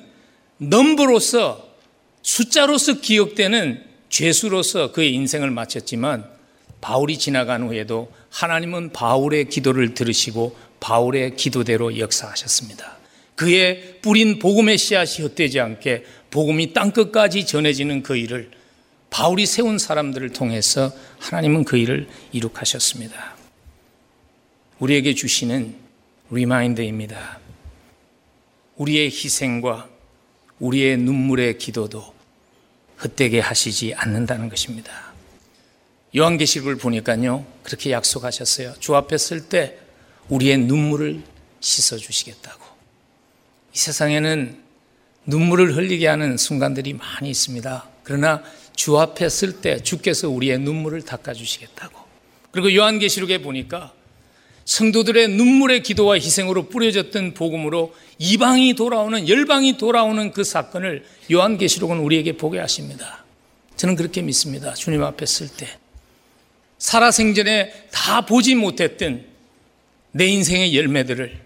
[0.59, 1.67] 넘버로서
[2.21, 6.25] 숫자로서 기억되는 죄수로서 그의 인생을 마쳤지만
[6.81, 12.97] 바울이 지나간 후에도 하나님은 바울의 기도를 들으시고 바울의 기도대로 역사하셨습니다.
[13.35, 18.51] 그의 뿌린 복음의 씨앗이 헛되지 않게 복음이 땅끝까지 전해지는 그 일을
[19.09, 23.35] 바울이 세운 사람들을 통해서 하나님은 그 일을 이룩하셨습니다.
[24.79, 25.75] 우리에게 주시는
[26.29, 27.39] remind입니다.
[28.75, 29.89] 우리의 희생과
[30.59, 32.13] 우리의 눈물의 기도도
[33.03, 35.13] 헛되게 하시지 않는다는 것입니다.
[36.15, 38.75] 요한계시록을 보니까요, 그렇게 약속하셨어요.
[38.79, 39.77] 주 앞에 설 때
[40.29, 41.21] 우리의 눈물을
[41.59, 42.63] 씻어 주시겠다고.
[43.73, 44.57] 이 세상에는
[45.25, 47.89] 눈물을 흘리게 하는 순간들이 많이 있습니다.
[48.03, 48.43] 그러나
[48.75, 51.99] 주 앞에 쓸 때 주께서 우리의 눈물을 닦아 주시겠다고.
[52.51, 53.93] 그리고 요한계시록에 보니까
[54.65, 62.59] 성도들의 눈물의 기도와 희생으로 뿌려졌던 복음으로 이방이 돌아오는 열방이 돌아오는 그 사건을 요한계시록은 우리에게 보게
[62.59, 63.23] 하십니다.
[63.75, 64.73] 저는 그렇게 믿습니다.
[64.73, 65.67] 주님 앞에 쓸 때.
[66.79, 69.25] 살아생전에 다 보지 못했던
[70.17, 71.39] 내 인생의 열매들을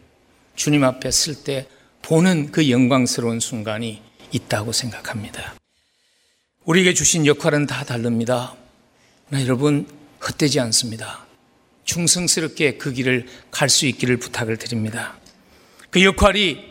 [0.55, 1.67] 주님 앞에 쓸 때
[2.03, 4.01] 보는 그 영광스러운 순간이
[4.31, 5.55] 있다고 생각합니다.
[6.63, 8.55] 우리에게 주신 역할은 다 다릅니다.
[9.27, 9.85] 나 여러분
[10.25, 11.27] 헛되지 않습니다.
[11.83, 15.19] 충성스럽게 그 길을 갈 수 있기를 부탁을 드립니다.
[15.89, 16.63] 그 역할이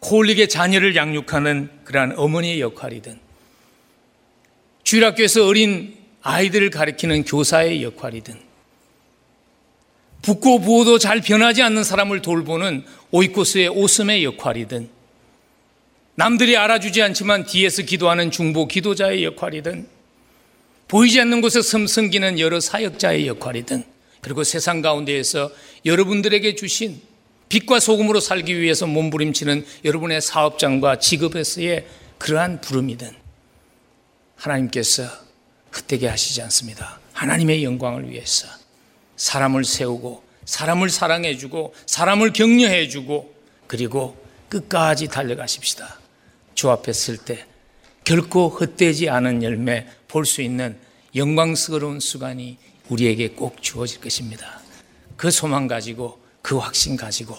[0.00, 3.20] 콜릭의 자녀를 양육하는 그러한 어머니의 역할이든
[4.82, 8.51] 주일학교에서 어린 아이들을 가리키는 교사의 역할이든
[10.22, 14.88] 붓고 부어도 잘 변하지 않는 사람을 돌보는 오이코스의 오슴의 역할이든
[16.14, 19.88] 남들이 알아주지 않지만 뒤에서 기도하는 중보 기도자의 역할이든
[20.88, 23.84] 보이지 않는 곳에 섬성기는 여러 사역자의 역할이든
[24.20, 25.50] 그리고 세상 가운데에서
[25.84, 27.00] 여러분들에게 주신
[27.48, 31.86] 빛과 소금으로 살기 위해서 몸부림치는 여러분의 사업장과 직업에서의
[32.18, 33.10] 그러한 부름이든
[34.36, 35.04] 하나님께서
[35.74, 37.00] 헛되게 하시지 않습니다.
[37.12, 38.61] 하나님의 영광을 위해서
[39.22, 43.32] 사람을 세우고 사람을 사랑해주고 사람을 격려해주고
[43.68, 44.16] 그리고
[44.48, 46.00] 끝까지 달려가십시다.
[46.56, 47.46] 주 앞에 쓸때
[48.02, 50.76] 결코 헛되지 않은 열매 볼 수 있는
[51.14, 52.58] 영광스러운 수간이
[52.88, 54.60] 우리에게 꼭 주어질 것입니다.
[55.16, 57.36] 그 소망 가지고 그 확신 가지고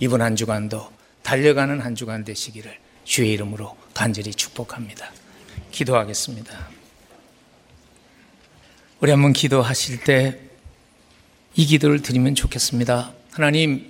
[0.00, 5.10] 이번 한 주간도 달려가는 한 주간 되시기를 주의 이름으로 간절히 축복합니다.
[5.70, 6.68] 기도하겠습니다.
[9.00, 10.43] 우리 한번 기도하실 때
[11.56, 13.12] 이 기도를 드리면 좋겠습니다.
[13.30, 13.86] 하나님,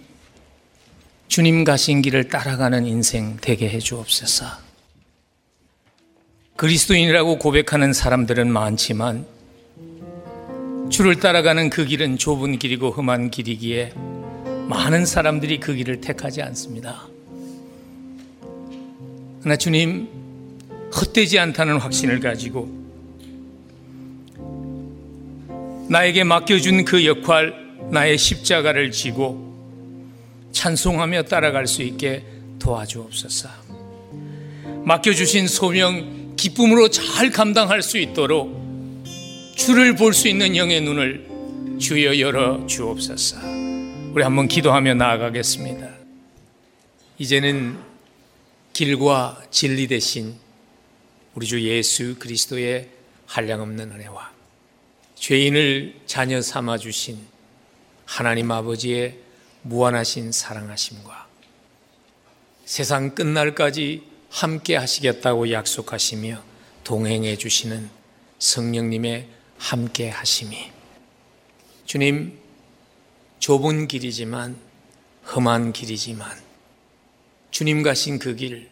[1.28, 4.44] 주님 가신 길을 따라가는 인생 되게 해 주옵소서.
[6.56, 9.26] 그리스도인이라고 고백하는 사람들은 많지만
[10.90, 13.94] 주를 따라가는 그 길은 좁은 길이고 험한 길이기에
[14.68, 17.08] 많은 사람들이 그 길을 택하지 않습니다.
[19.40, 20.08] 그러나 주님,
[20.94, 22.84] 헛되지 않다는 확신을 가지고
[25.89, 27.55] 나에게 맡겨준 그 역할,
[27.91, 29.53] 나의 십자가를 지고
[30.53, 32.24] 찬송하며 따라갈 수 있게
[32.59, 33.49] 도와주옵소서.
[34.85, 38.64] 맡겨주신 소명, 기쁨으로 잘 감당할 수 있도록
[39.57, 41.28] 주를 볼 수 있는 영의 눈을
[41.78, 43.39] 주여 열어 주옵소서.
[44.12, 45.89] 우리 한번 기도하며 나아가겠습니다.
[47.18, 47.76] 이제는
[48.72, 50.35] 길과 진리 대신
[51.35, 52.89] 우리 주 예수 그리스도의
[53.26, 54.34] 한량없는 은혜와
[55.24, 57.18] 죄인을 자녀 삼아 주신
[58.04, 59.18] 하나님 아버지의
[59.62, 61.28] 무한하신 사랑하심과
[62.66, 66.42] 세상 끝날까지 함께 하시겠다고 약속하시며
[66.84, 67.88] 동행해 주시는
[68.38, 70.70] 성령님의 함께 하심이
[71.86, 72.38] 주님
[73.38, 74.58] 좁은 길이지만
[75.34, 76.38] 험한 길이지만
[77.50, 78.68] 주님 가신 그 길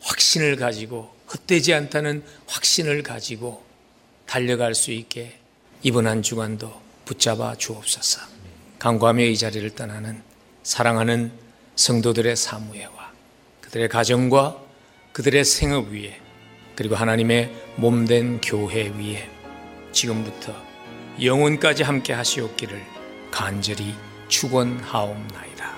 [0.00, 3.73] 확신을 가지고 헛되지 않다는 확신을 가지고
[4.26, 5.38] 달려갈 수 있게
[5.82, 6.72] 이번 한 주간도
[7.04, 8.20] 붙잡아 주옵소서.
[8.78, 10.22] 강구하며 이 자리를 떠나는
[10.62, 11.32] 사랑하는
[11.76, 13.12] 성도들의 사무회와
[13.60, 14.58] 그들의 가정과
[15.12, 16.20] 그들의 생업 위에
[16.76, 19.28] 그리고 하나님의 몸된 교회 위에
[19.92, 20.54] 지금부터
[21.22, 22.82] 영혼까지 함께 하시옵기를
[23.30, 23.94] 간절히
[24.28, 25.74] 축원하옵나이다.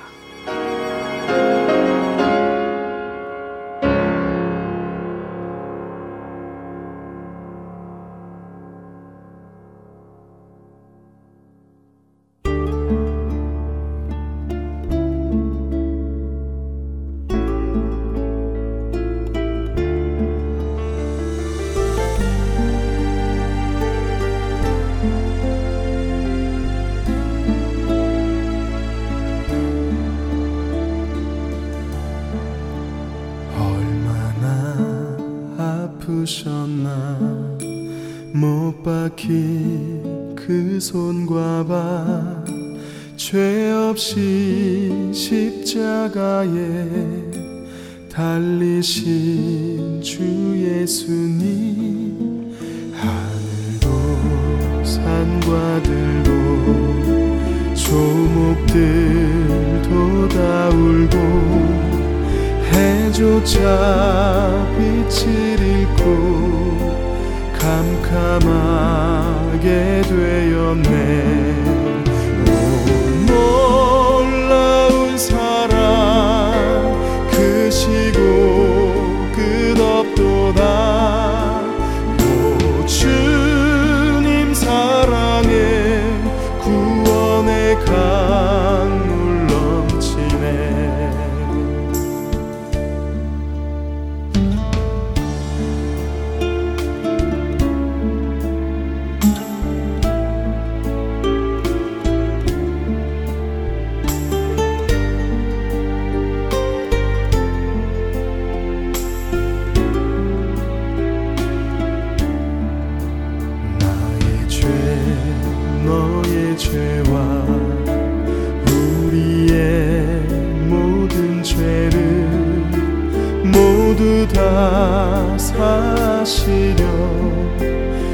[125.38, 126.84] 사시려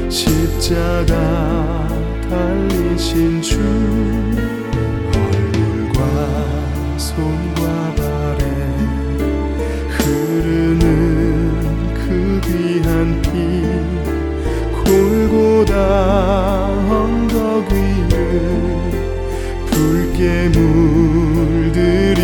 [0.09, 1.13] 십자가
[2.29, 3.59] 달리신 주
[5.13, 5.97] 얼굴과
[6.97, 8.41] 손과 발에
[9.89, 10.83] 흐르는
[11.93, 13.27] 그 귀한 피
[14.85, 15.73] 골고다
[16.89, 18.13] 언덕 위를
[19.65, 22.23] 붉게 물들이셨네.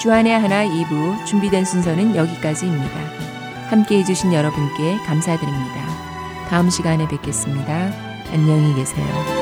[0.00, 2.98] 주안의 하나 2부 준비된 순서는 여기까지입니다.
[3.68, 5.86] 함께 해주신 여러분께 감사드립니다.
[6.48, 7.92] 다음 시간에 뵙겠습니다.
[8.32, 9.35] 안녕히 계세요.